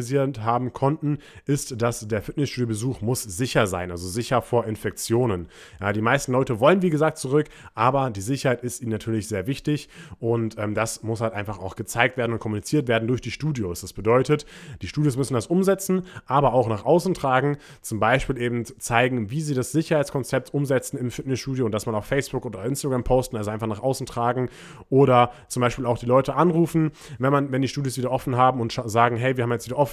herauskristallisiert 0.06 0.42
haben 0.42 0.74
konnten, 0.74 1.20
ist, 1.46 1.82
dass 1.82 2.08
der 2.08 2.22
Fitness 2.22 2.36
Fitnessstudio-Besuch 2.36 3.02
muss 3.02 3.24
sicher 3.24 3.68
sein, 3.68 3.92
also 3.92 4.08
sicher 4.08 4.42
vor 4.42 4.66
Infektionen. 4.66 5.48
Ja, 5.80 5.94
die 5.94 6.02
meisten 6.02 6.32
Leute 6.32 6.60
wollen, 6.60 6.82
wie 6.82 6.90
gesagt, 6.90 7.18
zurück, 7.18 7.48
aber 7.74 8.10
die 8.10 8.22
Sicherheit 8.22 8.62
ist 8.64 8.82
ihnen 8.82 8.92
natürlich 8.92 9.28
sehr 9.28 9.48
wichtig 9.48 9.90
und 10.20 10.58
ähm, 10.58 10.76
das 10.76 11.04
muss 11.04 11.22
halt 11.22 11.34
einfach 11.34 11.60
auch 11.60 11.76
gezeigt 11.76 12.18
werden 12.18 12.34
und 12.34 12.40
kommuniziert 12.40 12.88
werden 12.88 13.08
durch 13.08 13.22
die 13.22 13.32
Studios. 13.32 13.82
Das 13.82 13.94
bedeutet, 13.94 14.46
die 14.82 14.88
Studios 14.88 15.18
müssen 15.18 15.34
das 15.34 15.48
umsetzen, 15.48 16.04
aber 16.26 16.54
auch 16.54 16.68
nach 16.68 16.86
außen 16.86 17.14
tragen, 17.14 17.58
zum 17.82 18.00
Beispiel 18.00 18.38
eben 18.38 18.66
zeigen, 18.66 19.32
wie 19.32 19.42
sie 19.42 19.56
das 19.56 19.72
Sicherheitskonzept 19.72 20.54
umsetzen 20.54 20.98
im 20.98 21.12
Fitnessstudio 21.12 21.66
und 21.66 21.72
dass 21.72 21.86
man 21.86 21.96
auf 21.96 22.06
Facebook 22.06 22.46
oder 22.46 22.64
Instagram 22.66 23.04
posten, 23.04 23.38
also 23.38 23.50
einfach 23.50 23.68
nach 23.68 23.82
außen 23.82 24.06
tragen 24.06 24.50
oder 24.90 25.32
zum 25.48 25.62
Beispiel 25.62 25.86
auch 25.86 25.98
die 25.98 26.06
Leute 26.06 26.36
anrufen, 26.36 26.92
wenn 27.18 27.32
man, 27.32 27.52
wenn 27.52 27.62
die 27.62 27.68
Studios 27.68 27.98
wieder 27.98 28.12
offen 28.12 28.36
haben 28.36 28.60
und 28.60 28.74
sagen, 28.86 29.18
hey, 29.18 29.38
wir 29.38 29.44
haben 29.44 29.52
jetzt 29.52 29.66
wieder 29.66 29.78
offen, 29.78 29.85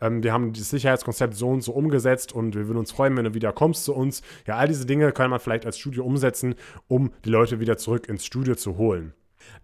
ähm, 0.00 0.22
wir 0.22 0.32
haben 0.32 0.52
das 0.52 0.70
Sicherheitskonzept 0.70 1.34
so 1.34 1.48
und 1.48 1.62
so 1.62 1.72
umgesetzt 1.72 2.32
und 2.32 2.54
wir 2.54 2.66
würden 2.66 2.78
uns 2.78 2.92
freuen, 2.92 3.16
wenn 3.16 3.24
du 3.24 3.34
wieder 3.34 3.52
kommst 3.52 3.84
zu 3.84 3.94
uns. 3.94 4.22
Ja, 4.46 4.56
all 4.56 4.68
diese 4.68 4.86
Dinge 4.86 5.12
kann 5.12 5.30
man 5.30 5.40
vielleicht 5.40 5.66
als 5.66 5.78
Studio 5.78 6.04
umsetzen, 6.04 6.54
um 6.88 7.12
die 7.24 7.30
Leute 7.30 7.60
wieder 7.60 7.76
zurück 7.76 8.08
ins 8.08 8.24
Studio 8.24 8.54
zu 8.54 8.76
holen. 8.76 9.12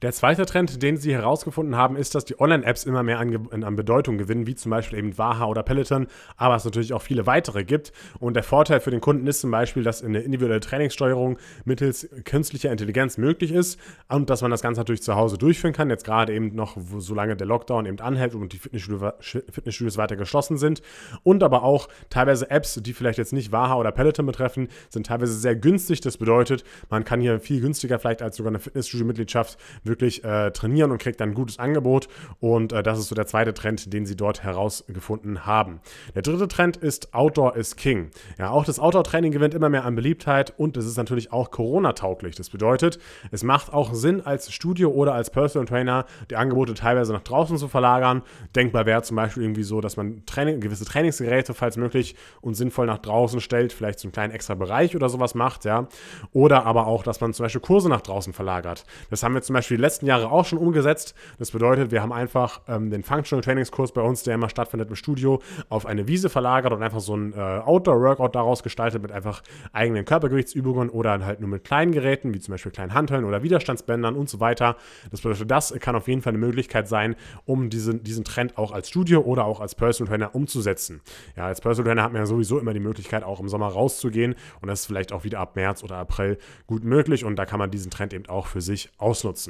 Der 0.03 0.13
zweite 0.13 0.45
Trend, 0.45 0.83
den 0.83 0.99
sie 0.99 1.15
herausgefunden 1.15 1.75
haben, 1.75 1.97
ist, 1.97 2.15
dass 2.15 2.25
die 2.25 2.39
Online-Apps 2.39 2.85
immer 2.85 3.03
mehr 3.03 3.19
an, 3.19 3.65
an, 3.65 3.77
Bedeutung 3.77 4.19
gewinnen, 4.19 4.47
wie 4.47 4.55
zum 4.55 4.71
Beispiel 4.71 4.99
eben 4.99 5.17
Waha 5.17 5.47
oder 5.47 5.63
Peloton, 5.63 6.07
aber 6.37 6.57
es 6.57 6.65
natürlich 6.65 6.93
auch 6.93 7.03
viele 7.03 7.27
weitere 7.27 7.65
gibt. 7.65 7.93
Und 8.19 8.35
der 8.35 8.43
Vorteil 8.43 8.81
für 8.81 8.91
den 8.91 9.01
Kunden 9.01 9.27
ist 9.27 9.41
zum 9.41 9.51
Beispiel, 9.51 9.83
dass 9.83 10.03
eine 10.03 10.21
individuelle 10.21 10.61
Trainingssteuerung 10.61 11.39
mittels 11.65 12.09
künstlicher 12.25 12.71
Intelligenz 12.71 13.17
möglich 13.17 13.53
ist 13.53 13.81
und 14.09 14.29
dass 14.29 14.43
man 14.43 14.51
das 14.51 14.61
Ganze 14.61 14.81
natürlich 14.81 15.03
zu 15.03 15.15
Hause 15.15 15.39
durchführen 15.39 15.73
kann. 15.73 15.89
Jetzt 15.89 16.05
gerade 16.05 16.35
eben 16.35 16.55
noch, 16.55 16.77
solange 16.99 17.37
der 17.37 17.47
Lockdown 17.47 17.87
eben 17.87 18.01
anhält 18.01 18.35
und 18.35 18.53
die 18.53 18.59
Fitnessstudios 18.59 19.97
weiter 19.97 20.17
geschlossen 20.17 20.59
sind. 20.59 20.83
Und 21.23 21.43
aber 21.43 21.63
auch 21.63 21.89
teilweise 22.11 22.51
Apps, 22.51 22.81
die 22.83 22.93
vielleicht 22.93 23.19
jetzt 23.19 23.33
nicht 23.33 23.51
Waha 23.51 23.77
oder 23.77 23.93
Peloton 23.93 24.27
betreffen, 24.27 24.69
sind 24.91 25.07
teilweise 25.07 25.35
sehr 25.35 25.57
günstig. 25.57 26.01
Das 26.03 26.19
bedeutet, 26.19 26.65
man 26.91 27.05
kann 27.05 27.21
hier 27.21 27.41
viel 27.41 27.61
günstiger 27.61 27.99
vielleicht 27.99 28.23
als 28.23 28.37
sogar 28.37 28.51
eine 28.51 28.59
Fitnessstudio-Mitgliedschaft 28.59 29.59
wirklich 29.85 30.25
äh, 30.25 30.51
trainieren 30.51 30.91
und 30.91 30.99
kriegt 30.99 31.21
dann 31.21 31.31
ein 31.31 31.35
gutes 31.35 31.59
Angebot. 31.59 32.09
Und 32.41 32.73
äh, 32.73 32.83
das 32.83 32.99
ist 32.99 33.09
so 33.09 33.15
der 33.15 33.27
zweite 33.27 33.55
Trend, 33.55 33.93
den 33.93 34.07
sie 34.07 34.17
dort 34.17 34.43
herausgefunden 34.43 35.47
haben. 35.47 35.81
Der 36.15 36.23
dritte 36.23 36.49
Trend 36.49 36.77
ist 36.77 37.15
Outdoor 37.15 37.57
is 37.57 37.77
King. 37.77 38.11
Ja, 38.39 38.51
auch 38.51 38.65
das 38.65 38.79
Outdoor-Training 38.79 39.33
gewinnt 39.33 39.55
immer 39.55 39.69
mehr 39.69 39.85
an 39.85 39.95
Beliebtheit 39.95 40.55
und 40.57 40.77
es 40.77 40.87
ist 40.87 40.97
natürlich 40.97 41.33
auch 41.33 41.51
Corona-tauglich. 41.51 42.37
Das 42.37 42.51
bedeutet, 42.51 42.99
es 43.31 43.43
macht 43.43 43.73
auch 43.73 43.95
Sinn, 43.95 44.25
als 44.25 44.53
Studio 44.53 44.91
oder 44.91 45.15
als 45.15 45.31
Personal 45.31 45.67
Trainer 45.67 46.07
die 46.31 46.37
Angebote 46.37 46.75
teilweise 46.75 47.13
nach 47.13 47.23
draußen 47.23 47.59
zu 47.59 47.69
verlagern. 47.69 48.23
Denkbar 48.55 48.87
wäre 48.87 49.03
zum 49.03 49.17
Beispiel 49.17 49.43
irgendwie 49.43 49.63
so, 49.63 49.81
dass 49.81 49.97
man 49.97 50.25
Training, 50.27 50.61
gewisse 50.61 50.85
Trainingsgeräte, 50.85 51.55
falls 51.55 51.77
möglich 51.77 52.17
und 52.41 52.55
sinnvoll 52.55 52.87
nach 52.87 52.99
draußen 52.99 53.41
stellt, 53.41 53.73
vielleicht 53.73 53.99
so 53.99 54.07
einen 54.07 54.13
kleinen 54.13 54.33
extra 54.33 54.55
Bereich 54.55 54.95
oder 54.97 55.09
sowas 55.09 55.35
macht, 55.35 55.65
ja. 55.65 55.89
Oder 56.33 56.65
aber 56.67 56.87
auch, 56.87 57.03
dass 57.03 57.21
man 57.21 57.33
zum 57.33 57.45
Beispiel 57.45 57.61
Kurse 57.61 57.89
nach 57.89 58.01
draußen 58.01 58.33
verlagert. 58.33 58.85
Das 59.11 59.23
haben 59.23 59.35
wir 59.35 59.43
zum 59.43 59.55
Beispiel 59.57 59.77
die 59.77 59.83
letzten 59.83 60.07
Jahre 60.07 60.31
auch 60.31 60.45
schon 60.45 60.59
umgesetzt. 60.59 61.15
Das 61.39 61.51
bedeutet, 61.51 61.91
wir 61.91 62.03
haben 62.03 62.13
einfach 62.13 62.61
ähm, 62.69 62.91
den 62.91 63.03
Functional 63.03 63.43
Trainingskurs 63.43 63.93
bei 63.93 64.01
uns, 64.01 64.23
der 64.23 64.35
immer 64.35 64.49
stattfindet 64.49 64.89
im 64.89 64.97
Studio, 64.97 65.41
auf 65.69 65.87
eine 65.87 66.09
Wiese 66.09 66.29
verlagert 66.29 66.73
und 66.73 66.83
einfach 66.83 67.01
so 67.01 67.17
ein 67.17 67.33
äh, 67.33 67.37
Outdoor-Workout 67.37 68.35
daraus 68.35 68.63
gestaltet 68.63 69.03
mit 69.03 69.13
einfach 69.13 69.43
eigenen 69.73 70.05
Körpergewichtsübungen 70.05 70.91
oder 70.91 71.25
halt 71.25 71.41
nur 71.41 71.49
mit 71.49 71.65
kleinen 71.65 71.93
Geräten, 71.93 72.35
wie 72.35 72.41
zum 72.41 72.53
Beispiel 72.53 72.73
kleinen 72.73 72.95
Hanteln 72.95 73.25
oder 73.25 73.43
Widerstandsbändern 73.43 74.17
und 74.17 74.29
so 74.29 74.41
weiter. 74.41 74.77
Das 75.11 75.21
bedeutet, 75.21 75.51
das 75.51 75.75
kann 75.81 75.97
auf 75.97 76.09
jeden 76.09 76.23
Fall 76.23 76.33
eine 76.33 76.39
Möglichkeit 76.39 76.89
sein, 76.89 77.17
um 77.45 77.71
diesen, 77.71 78.03
diesen 78.03 78.25
Trend 78.25 78.59
auch 78.59 78.73
als 78.73 78.89
Studio 78.89 79.21
oder 79.21 79.45
auch 79.45 79.61
als 79.61 79.75
Personal 79.75 80.11
Trainer 80.11 80.35
umzusetzen. 80.35 81.01
Ja, 81.37 81.47
als 81.47 81.61
Personal 81.61 81.91
Trainer 81.91 82.03
hat 82.03 82.13
man 82.13 82.23
ja 82.23 82.27
sowieso 82.27 82.59
immer 82.59 82.75
die 82.75 82.81
Möglichkeit, 82.81 83.23
auch 83.23 83.41
im 83.41 83.49
Sommer 83.49 83.69
rauszugehen 83.69 84.35
und 84.61 84.69
das 84.69 84.81
ist 84.81 84.87
vielleicht 84.87 85.13
auch 85.13 85.25
wieder 85.25 85.41
ab 85.41 85.57
März 85.57 85.83
oder 85.83 85.97
April 85.97 86.39
gut 86.67 86.85
möglich 86.85 87.25
und 87.25 87.37
da 87.37 87.47
kann 87.47 87.59
man 87.59 87.71
diesen 87.71 87.91
Trend 87.91 88.13
eben 88.13 88.27
auch 88.27 88.47
für 88.47 88.61
sich 88.61 88.91
ausnutzen. 88.99 89.46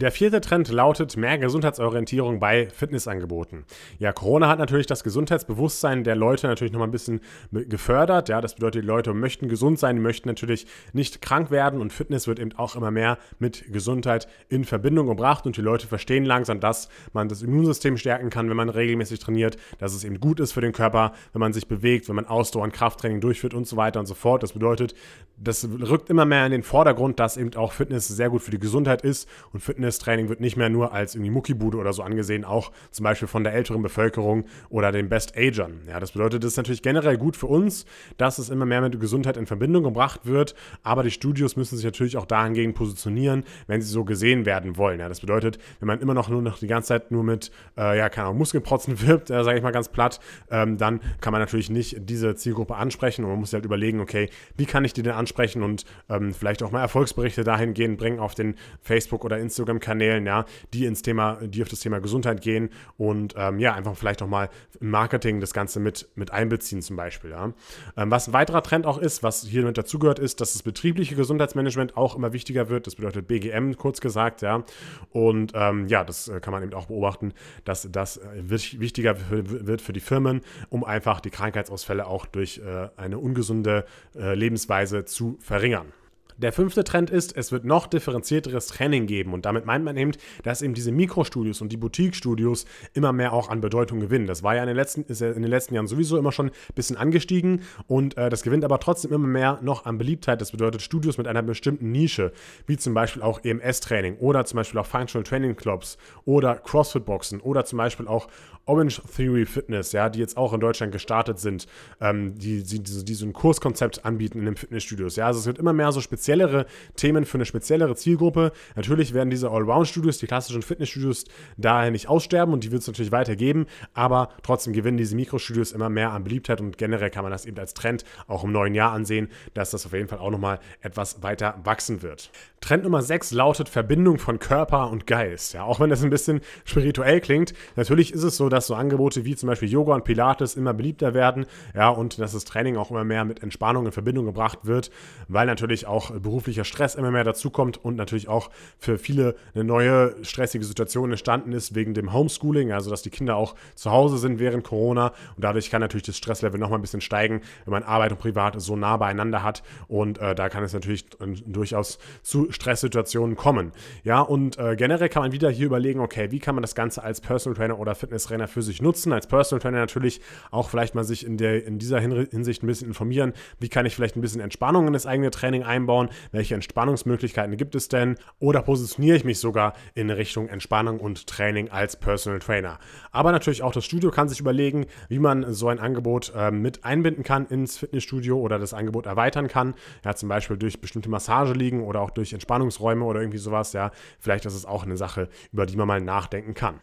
Der 0.00 0.12
vierte 0.12 0.40
Trend 0.40 0.68
lautet 0.68 1.16
mehr 1.16 1.38
Gesundheitsorientierung 1.38 2.38
bei 2.38 2.68
Fitnessangeboten. 2.70 3.64
Ja, 3.98 4.12
Corona 4.12 4.46
hat 4.46 4.60
natürlich 4.60 4.86
das 4.86 5.02
Gesundheitsbewusstsein 5.02 6.04
der 6.04 6.14
Leute 6.14 6.46
natürlich 6.46 6.72
nochmal 6.72 6.86
ein 6.86 6.92
bisschen 6.92 7.20
gefördert. 7.50 8.28
Ja, 8.28 8.40
das 8.40 8.54
bedeutet, 8.54 8.84
die 8.84 8.86
Leute 8.86 9.12
möchten 9.12 9.48
gesund 9.48 9.80
sein, 9.80 10.00
möchten 10.00 10.28
natürlich 10.28 10.68
nicht 10.92 11.20
krank 11.20 11.50
werden 11.50 11.80
und 11.80 11.92
Fitness 11.92 12.28
wird 12.28 12.38
eben 12.38 12.52
auch 12.52 12.76
immer 12.76 12.92
mehr 12.92 13.18
mit 13.40 13.72
Gesundheit 13.72 14.28
in 14.48 14.64
Verbindung 14.64 15.08
gebracht 15.08 15.46
und 15.46 15.56
die 15.56 15.62
Leute 15.62 15.88
verstehen 15.88 16.24
langsam, 16.24 16.60
dass 16.60 16.88
man 17.12 17.28
das 17.28 17.42
Immunsystem 17.42 17.96
stärken 17.96 18.30
kann, 18.30 18.48
wenn 18.48 18.56
man 18.56 18.68
regelmäßig 18.68 19.18
trainiert, 19.18 19.56
dass 19.78 19.94
es 19.94 20.04
eben 20.04 20.20
gut 20.20 20.38
ist 20.38 20.52
für 20.52 20.60
den 20.60 20.70
Körper, 20.70 21.12
wenn 21.32 21.40
man 21.40 21.52
sich 21.52 21.66
bewegt, 21.66 22.08
wenn 22.08 22.14
man 22.14 22.26
Ausdauer 22.26 22.62
und 22.62 22.72
Krafttraining 22.72 23.20
durchführt 23.20 23.52
und 23.52 23.66
so 23.66 23.76
weiter 23.76 23.98
und 23.98 24.06
so 24.06 24.14
fort. 24.14 24.44
Das 24.44 24.52
bedeutet, 24.52 24.94
das 25.36 25.68
rückt 25.68 26.08
immer 26.08 26.24
mehr 26.24 26.46
in 26.46 26.52
den 26.52 26.62
Vordergrund, 26.62 27.18
dass 27.18 27.36
eben 27.36 27.54
auch 27.56 27.72
Fitness 27.72 28.06
sehr 28.06 28.30
gut 28.30 28.42
für 28.42 28.52
die 28.52 28.60
Gesundheit 28.60 29.02
ist 29.02 29.28
und 29.52 29.60
Fitnesstraining 29.88 30.28
wird 30.28 30.40
nicht 30.40 30.56
mehr 30.56 30.68
nur 30.68 30.92
als 30.92 31.14
irgendwie 31.14 31.30
Muckibude 31.30 31.78
oder 31.78 31.92
so 31.92 32.02
angesehen, 32.02 32.44
auch 32.44 32.72
zum 32.90 33.04
Beispiel 33.04 33.28
von 33.28 33.44
der 33.44 33.54
älteren 33.54 33.82
Bevölkerung 33.82 34.44
oder 34.68 34.92
den 34.92 35.08
Best-Agern. 35.08 35.80
Ja, 35.88 35.98
das 36.00 36.12
bedeutet, 36.12 36.44
es 36.44 36.52
ist 36.52 36.56
natürlich 36.56 36.82
generell 36.82 37.16
gut 37.16 37.36
für 37.36 37.46
uns, 37.46 37.86
dass 38.16 38.38
es 38.38 38.50
immer 38.50 38.66
mehr 38.66 38.80
mit 38.80 38.98
Gesundheit 39.00 39.36
in 39.36 39.46
Verbindung 39.46 39.84
gebracht 39.84 40.20
wird, 40.24 40.54
aber 40.82 41.02
die 41.02 41.10
Studios 41.10 41.56
müssen 41.56 41.76
sich 41.76 41.84
natürlich 41.84 42.16
auch 42.16 42.26
dahingegen 42.26 42.74
positionieren, 42.74 43.44
wenn 43.66 43.80
sie 43.80 43.88
so 43.88 44.04
gesehen 44.04 44.44
werden 44.46 44.76
wollen. 44.76 45.00
Ja, 45.00 45.08
das 45.08 45.20
bedeutet, 45.20 45.58
wenn 45.80 45.86
man 45.86 46.00
immer 46.00 46.14
noch 46.14 46.28
nur 46.28 46.42
noch 46.42 46.58
die 46.58 46.66
ganze 46.66 46.88
Zeit 46.88 47.10
nur 47.10 47.24
mit, 47.24 47.50
äh, 47.76 47.96
ja, 47.96 48.08
keine 48.08 48.26
Ahnung, 48.26 48.38
Muskelprotzen 48.38 49.00
wirbt, 49.06 49.30
äh, 49.30 49.42
sage 49.44 49.58
ich 49.58 49.62
mal 49.62 49.72
ganz 49.72 49.88
platt, 49.88 50.20
ähm, 50.50 50.76
dann 50.76 51.00
kann 51.20 51.32
man 51.32 51.40
natürlich 51.40 51.70
nicht 51.70 52.08
diese 52.08 52.34
Zielgruppe 52.34 52.76
ansprechen 52.76 53.24
und 53.24 53.30
man 53.30 53.40
muss 53.40 53.52
halt 53.52 53.64
überlegen, 53.64 54.00
okay, 54.00 54.28
wie 54.56 54.66
kann 54.66 54.84
ich 54.84 54.92
die 54.92 55.02
denn 55.02 55.14
ansprechen 55.14 55.62
und 55.62 55.84
ähm, 56.08 56.34
vielleicht 56.34 56.62
auch 56.62 56.70
mal 56.70 56.80
Erfolgsberichte 56.80 57.44
dahingehend 57.44 57.98
bringen 57.98 58.18
auf 58.18 58.34
den 58.34 58.54
Facebook 58.80 59.24
oder 59.24 59.38
Instagram 59.38 59.67
Instagram-Kanälen, 59.68 60.26
ja, 60.26 60.44
die 60.72 60.86
ins 60.86 61.02
Thema, 61.02 61.38
die 61.42 61.62
auf 61.62 61.68
das 61.68 61.80
Thema 61.80 62.00
Gesundheit 62.00 62.40
gehen 62.40 62.70
und 62.96 63.34
ähm, 63.36 63.58
ja, 63.58 63.74
einfach 63.74 63.96
vielleicht 63.96 64.20
nochmal 64.20 64.48
im 64.80 64.90
Marketing 64.90 65.40
das 65.40 65.52
Ganze 65.52 65.80
mit, 65.80 66.08
mit 66.14 66.30
einbeziehen 66.30 66.82
zum 66.82 66.96
Beispiel. 66.96 67.30
Ja. 67.30 67.52
Ähm, 67.96 68.10
was 68.10 68.28
ein 68.28 68.32
weiterer 68.32 68.62
Trend 68.62 68.86
auch 68.86 68.98
ist, 68.98 69.22
was 69.22 69.44
hier 69.44 69.64
mit 69.64 69.78
dazugehört, 69.78 70.18
ist, 70.18 70.40
dass 70.40 70.54
das 70.54 70.62
betriebliche 70.62 71.14
Gesundheitsmanagement 71.14 71.96
auch 71.96 72.16
immer 72.16 72.32
wichtiger 72.32 72.68
wird. 72.68 72.86
Das 72.86 72.96
bedeutet 72.96 73.28
BGM, 73.28 73.74
kurz 73.76 74.00
gesagt, 74.00 74.42
ja. 74.42 74.64
Und 75.10 75.52
ähm, 75.54 75.86
ja, 75.88 76.04
das 76.04 76.28
äh, 76.28 76.40
kann 76.40 76.52
man 76.52 76.62
eben 76.62 76.74
auch 76.74 76.86
beobachten, 76.86 77.32
dass 77.64 77.88
das 77.90 78.16
äh, 78.16 78.22
wichtiger 78.48 79.16
wird 79.30 79.82
für 79.82 79.92
die 79.92 80.00
Firmen, 80.00 80.40
um 80.70 80.84
einfach 80.84 81.20
die 81.20 81.30
Krankheitsausfälle 81.30 82.06
auch 82.06 82.26
durch 82.26 82.58
äh, 82.58 82.88
eine 82.96 83.18
ungesunde 83.18 83.84
äh, 84.16 84.34
Lebensweise 84.34 85.04
zu 85.04 85.36
verringern. 85.40 85.92
Der 86.38 86.52
fünfte 86.52 86.84
Trend 86.84 87.10
ist, 87.10 87.36
es 87.36 87.50
wird 87.50 87.64
noch 87.64 87.88
differenzierteres 87.88 88.68
Training 88.68 89.06
geben. 89.06 89.32
Und 89.32 89.44
damit 89.44 89.66
meint 89.66 89.84
man 89.84 89.96
eben, 89.96 90.12
dass 90.44 90.62
eben 90.62 90.72
diese 90.72 90.92
Mikrostudios 90.92 91.60
und 91.60 91.72
die 91.72 91.76
Boutique-Studios 91.76 92.64
immer 92.94 93.12
mehr 93.12 93.32
auch 93.32 93.48
an 93.48 93.60
Bedeutung 93.60 93.98
gewinnen. 93.98 94.28
Das 94.28 94.44
war 94.44 94.54
ja 94.54 94.62
in 94.62 94.68
den 94.68 94.76
letzten, 94.76 95.02
ist 95.02 95.20
ja 95.20 95.32
in 95.32 95.42
den 95.42 95.50
letzten 95.50 95.74
Jahren 95.74 95.88
sowieso 95.88 96.16
immer 96.16 96.30
schon 96.30 96.46
ein 96.46 96.74
bisschen 96.76 96.96
angestiegen 96.96 97.62
und 97.88 98.16
äh, 98.16 98.30
das 98.30 98.44
gewinnt 98.44 98.64
aber 98.64 98.78
trotzdem 98.78 99.12
immer 99.12 99.26
mehr 99.26 99.58
noch 99.62 99.84
an 99.84 99.98
Beliebtheit. 99.98 100.40
Das 100.40 100.52
bedeutet 100.52 100.80
Studios 100.80 101.18
mit 101.18 101.26
einer 101.26 101.42
bestimmten 101.42 101.90
Nische, 101.90 102.32
wie 102.66 102.76
zum 102.76 102.94
Beispiel 102.94 103.22
auch 103.22 103.42
EMS-Training 103.42 104.18
oder 104.18 104.44
zum 104.44 104.58
Beispiel 104.58 104.78
auch 104.78 104.86
Functional 104.86 105.24
Training 105.24 105.56
Clubs 105.56 105.98
oder 106.24 106.54
CrossFit-Boxen 106.54 107.40
oder 107.40 107.64
zum 107.64 107.78
Beispiel 107.78 108.06
auch 108.06 108.28
Orange 108.68 109.00
Theory 109.16 109.46
Fitness, 109.46 109.92
ja, 109.92 110.08
die 110.08 110.18
jetzt 110.18 110.36
auch 110.36 110.52
in 110.52 110.60
Deutschland 110.60 110.92
gestartet 110.92 111.38
sind, 111.38 111.66
ähm, 112.00 112.38
die, 112.38 112.62
die, 112.62 112.80
die, 112.80 113.14
so 113.14 113.26
ein 113.26 113.32
Kurskonzept 113.32 114.04
anbieten 114.04 114.38
in 114.38 114.44
den 114.44 114.56
Fitnessstudios. 114.56 115.16
Ja, 115.16 115.26
also 115.26 115.40
es 115.40 115.46
wird 115.46 115.58
immer 115.58 115.72
mehr 115.72 115.90
so 115.92 116.00
speziellere 116.00 116.66
Themen 116.94 117.24
für 117.24 117.38
eine 117.38 117.46
speziellere 117.46 117.96
Zielgruppe. 117.96 118.52
Natürlich 118.76 119.14
werden 119.14 119.30
diese 119.30 119.50
Allround-Studios, 119.50 120.18
die 120.18 120.26
klassischen 120.26 120.62
Fitnessstudios, 120.62 121.24
daher 121.56 121.90
nicht 121.90 122.08
aussterben 122.08 122.52
und 122.52 122.64
die 122.64 122.70
wird 122.70 122.82
es 122.82 122.86
natürlich 122.86 123.12
weitergeben, 123.12 123.66
aber 123.94 124.28
trotzdem 124.42 124.72
gewinnen 124.72 124.98
diese 124.98 125.16
Mikrostudios 125.16 125.72
immer 125.72 125.88
mehr 125.88 126.12
an 126.12 126.24
Beliebtheit 126.24 126.60
und 126.60 126.76
generell 126.76 127.10
kann 127.10 127.22
man 127.22 127.32
das 127.32 127.46
eben 127.46 127.58
als 127.58 127.72
Trend 127.72 128.04
auch 128.26 128.44
im 128.44 128.52
neuen 128.52 128.74
Jahr 128.74 128.92
ansehen, 128.92 129.28
dass 129.54 129.70
das 129.70 129.86
auf 129.86 129.92
jeden 129.94 130.08
Fall 130.08 130.18
auch 130.18 130.30
nochmal 130.30 130.60
etwas 130.82 131.22
weiter 131.22 131.58
wachsen 131.64 132.02
wird. 132.02 132.30
Trend 132.60 132.84
Nummer 132.84 133.02
6 133.02 133.32
lautet 133.32 133.68
Verbindung 133.68 134.18
von 134.18 134.38
Körper 134.38 134.90
und 134.90 135.06
Geist. 135.06 135.54
Ja, 135.54 135.62
auch 135.62 135.80
wenn 135.80 135.90
das 135.90 136.02
ein 136.02 136.10
bisschen 136.10 136.40
spirituell 136.64 137.20
klingt, 137.20 137.54
natürlich 137.76 138.12
ist 138.12 138.24
es 138.24 138.36
so, 138.36 138.48
dass 138.48 138.57
dass 138.58 138.66
so 138.66 138.74
Angebote 138.74 139.24
wie 139.24 139.36
zum 139.36 139.46
Beispiel 139.46 139.68
Yoga 139.68 139.94
und 139.94 140.02
Pilates 140.02 140.56
immer 140.56 140.74
beliebter 140.74 141.14
werden, 141.14 141.46
ja, 141.74 141.90
und 141.90 142.18
dass 142.18 142.32
das 142.32 142.44
Training 142.44 142.76
auch 142.76 142.90
immer 142.90 143.04
mehr 143.04 143.24
mit 143.24 143.40
Entspannung 143.42 143.86
in 143.86 143.92
Verbindung 143.92 144.26
gebracht 144.26 144.58
wird, 144.64 144.90
weil 145.28 145.46
natürlich 145.46 145.86
auch 145.86 146.10
beruflicher 146.10 146.64
Stress 146.64 146.96
immer 146.96 147.12
mehr 147.12 147.22
dazukommt 147.22 147.82
und 147.84 147.94
natürlich 147.94 148.26
auch 148.26 148.50
für 148.76 148.98
viele 148.98 149.36
eine 149.54 149.62
neue 149.62 150.16
stressige 150.24 150.64
Situation 150.64 151.10
entstanden 151.10 151.52
ist 151.52 151.76
wegen 151.76 151.94
dem 151.94 152.12
Homeschooling, 152.12 152.72
also 152.72 152.90
dass 152.90 153.02
die 153.02 153.10
Kinder 153.10 153.36
auch 153.36 153.54
zu 153.76 153.92
Hause 153.92 154.18
sind 154.18 154.40
während 154.40 154.64
Corona 154.64 155.12
und 155.36 155.44
dadurch 155.44 155.70
kann 155.70 155.80
natürlich 155.80 156.06
das 156.06 156.16
Stresslevel 156.16 156.58
nochmal 156.58 156.80
ein 156.80 156.82
bisschen 156.82 157.00
steigen, 157.00 157.42
wenn 157.64 157.72
man 157.72 157.84
Arbeit 157.84 158.10
und 158.10 158.18
Privat 158.18 158.60
so 158.60 158.74
nah 158.74 158.96
beieinander 158.96 159.44
hat 159.44 159.62
und 159.86 160.18
äh, 160.18 160.34
da 160.34 160.48
kann 160.48 160.64
es 160.64 160.72
natürlich 160.72 161.06
durchaus 161.46 162.00
zu 162.22 162.50
Stresssituationen 162.50 163.36
kommen. 163.36 163.70
Ja, 164.02 164.20
und 164.20 164.58
äh, 164.58 164.74
generell 164.74 165.08
kann 165.08 165.22
man 165.22 165.30
wieder 165.30 165.48
hier 165.48 165.66
überlegen, 165.66 166.00
okay, 166.00 166.32
wie 166.32 166.40
kann 166.40 166.56
man 166.56 166.62
das 166.62 166.74
Ganze 166.74 167.04
als 167.04 167.20
Personal 167.20 167.56
Trainer 167.56 167.78
oder 167.78 167.94
Fitness 167.94 168.24
Trainer 168.24 168.47
für 168.48 168.62
sich 168.62 168.82
nutzen. 168.82 169.12
Als 169.12 169.26
Personal 169.26 169.60
Trainer 169.60 169.78
natürlich 169.78 170.20
auch 170.50 170.68
vielleicht 170.68 170.94
mal 170.94 171.04
sich 171.04 171.24
in, 171.24 171.36
der, 171.36 171.64
in 171.64 171.78
dieser 171.78 172.00
Hinsicht 172.00 172.62
ein 172.62 172.66
bisschen 172.66 172.88
informieren. 172.88 173.32
Wie 173.58 173.68
kann 173.68 173.86
ich 173.86 173.94
vielleicht 173.94 174.16
ein 174.16 174.20
bisschen 174.20 174.40
Entspannung 174.40 174.86
in 174.86 174.92
das 174.92 175.06
eigene 175.06 175.30
Training 175.30 175.62
einbauen? 175.62 176.08
Welche 176.32 176.54
Entspannungsmöglichkeiten 176.54 177.56
gibt 177.56 177.74
es 177.74 177.88
denn? 177.88 178.16
Oder 178.38 178.62
positioniere 178.62 179.16
ich 179.16 179.24
mich 179.24 179.38
sogar 179.38 179.74
in 179.94 180.10
Richtung 180.10 180.48
Entspannung 180.48 181.00
und 181.00 181.26
Training 181.26 181.70
als 181.70 181.96
Personal 181.96 182.40
Trainer? 182.40 182.78
Aber 183.12 183.32
natürlich 183.32 183.62
auch 183.62 183.72
das 183.72 183.84
Studio 183.84 184.10
kann 184.10 184.28
sich 184.28 184.40
überlegen, 184.40 184.86
wie 185.08 185.18
man 185.18 185.52
so 185.52 185.68
ein 185.68 185.78
Angebot 185.78 186.32
äh, 186.34 186.50
mit 186.50 186.84
einbinden 186.84 187.24
kann 187.24 187.46
ins 187.46 187.78
Fitnessstudio 187.78 188.38
oder 188.38 188.58
das 188.58 188.74
Angebot 188.74 189.06
erweitern 189.06 189.48
kann. 189.48 189.74
Ja, 190.04 190.14
zum 190.14 190.28
Beispiel 190.28 190.56
durch 190.56 190.80
bestimmte 190.80 191.08
Massageliegen 191.08 191.82
oder 191.82 192.00
auch 192.00 192.10
durch 192.10 192.32
Entspannungsräume 192.32 193.04
oder 193.04 193.20
irgendwie 193.20 193.38
sowas. 193.38 193.72
Ja, 193.72 193.90
vielleicht 194.18 194.46
ist 194.46 194.54
es 194.54 194.66
auch 194.66 194.84
eine 194.84 194.96
Sache, 194.96 195.28
über 195.52 195.66
die 195.66 195.76
man 195.76 195.88
mal 195.88 196.00
nachdenken 196.00 196.54
kann. 196.54 196.80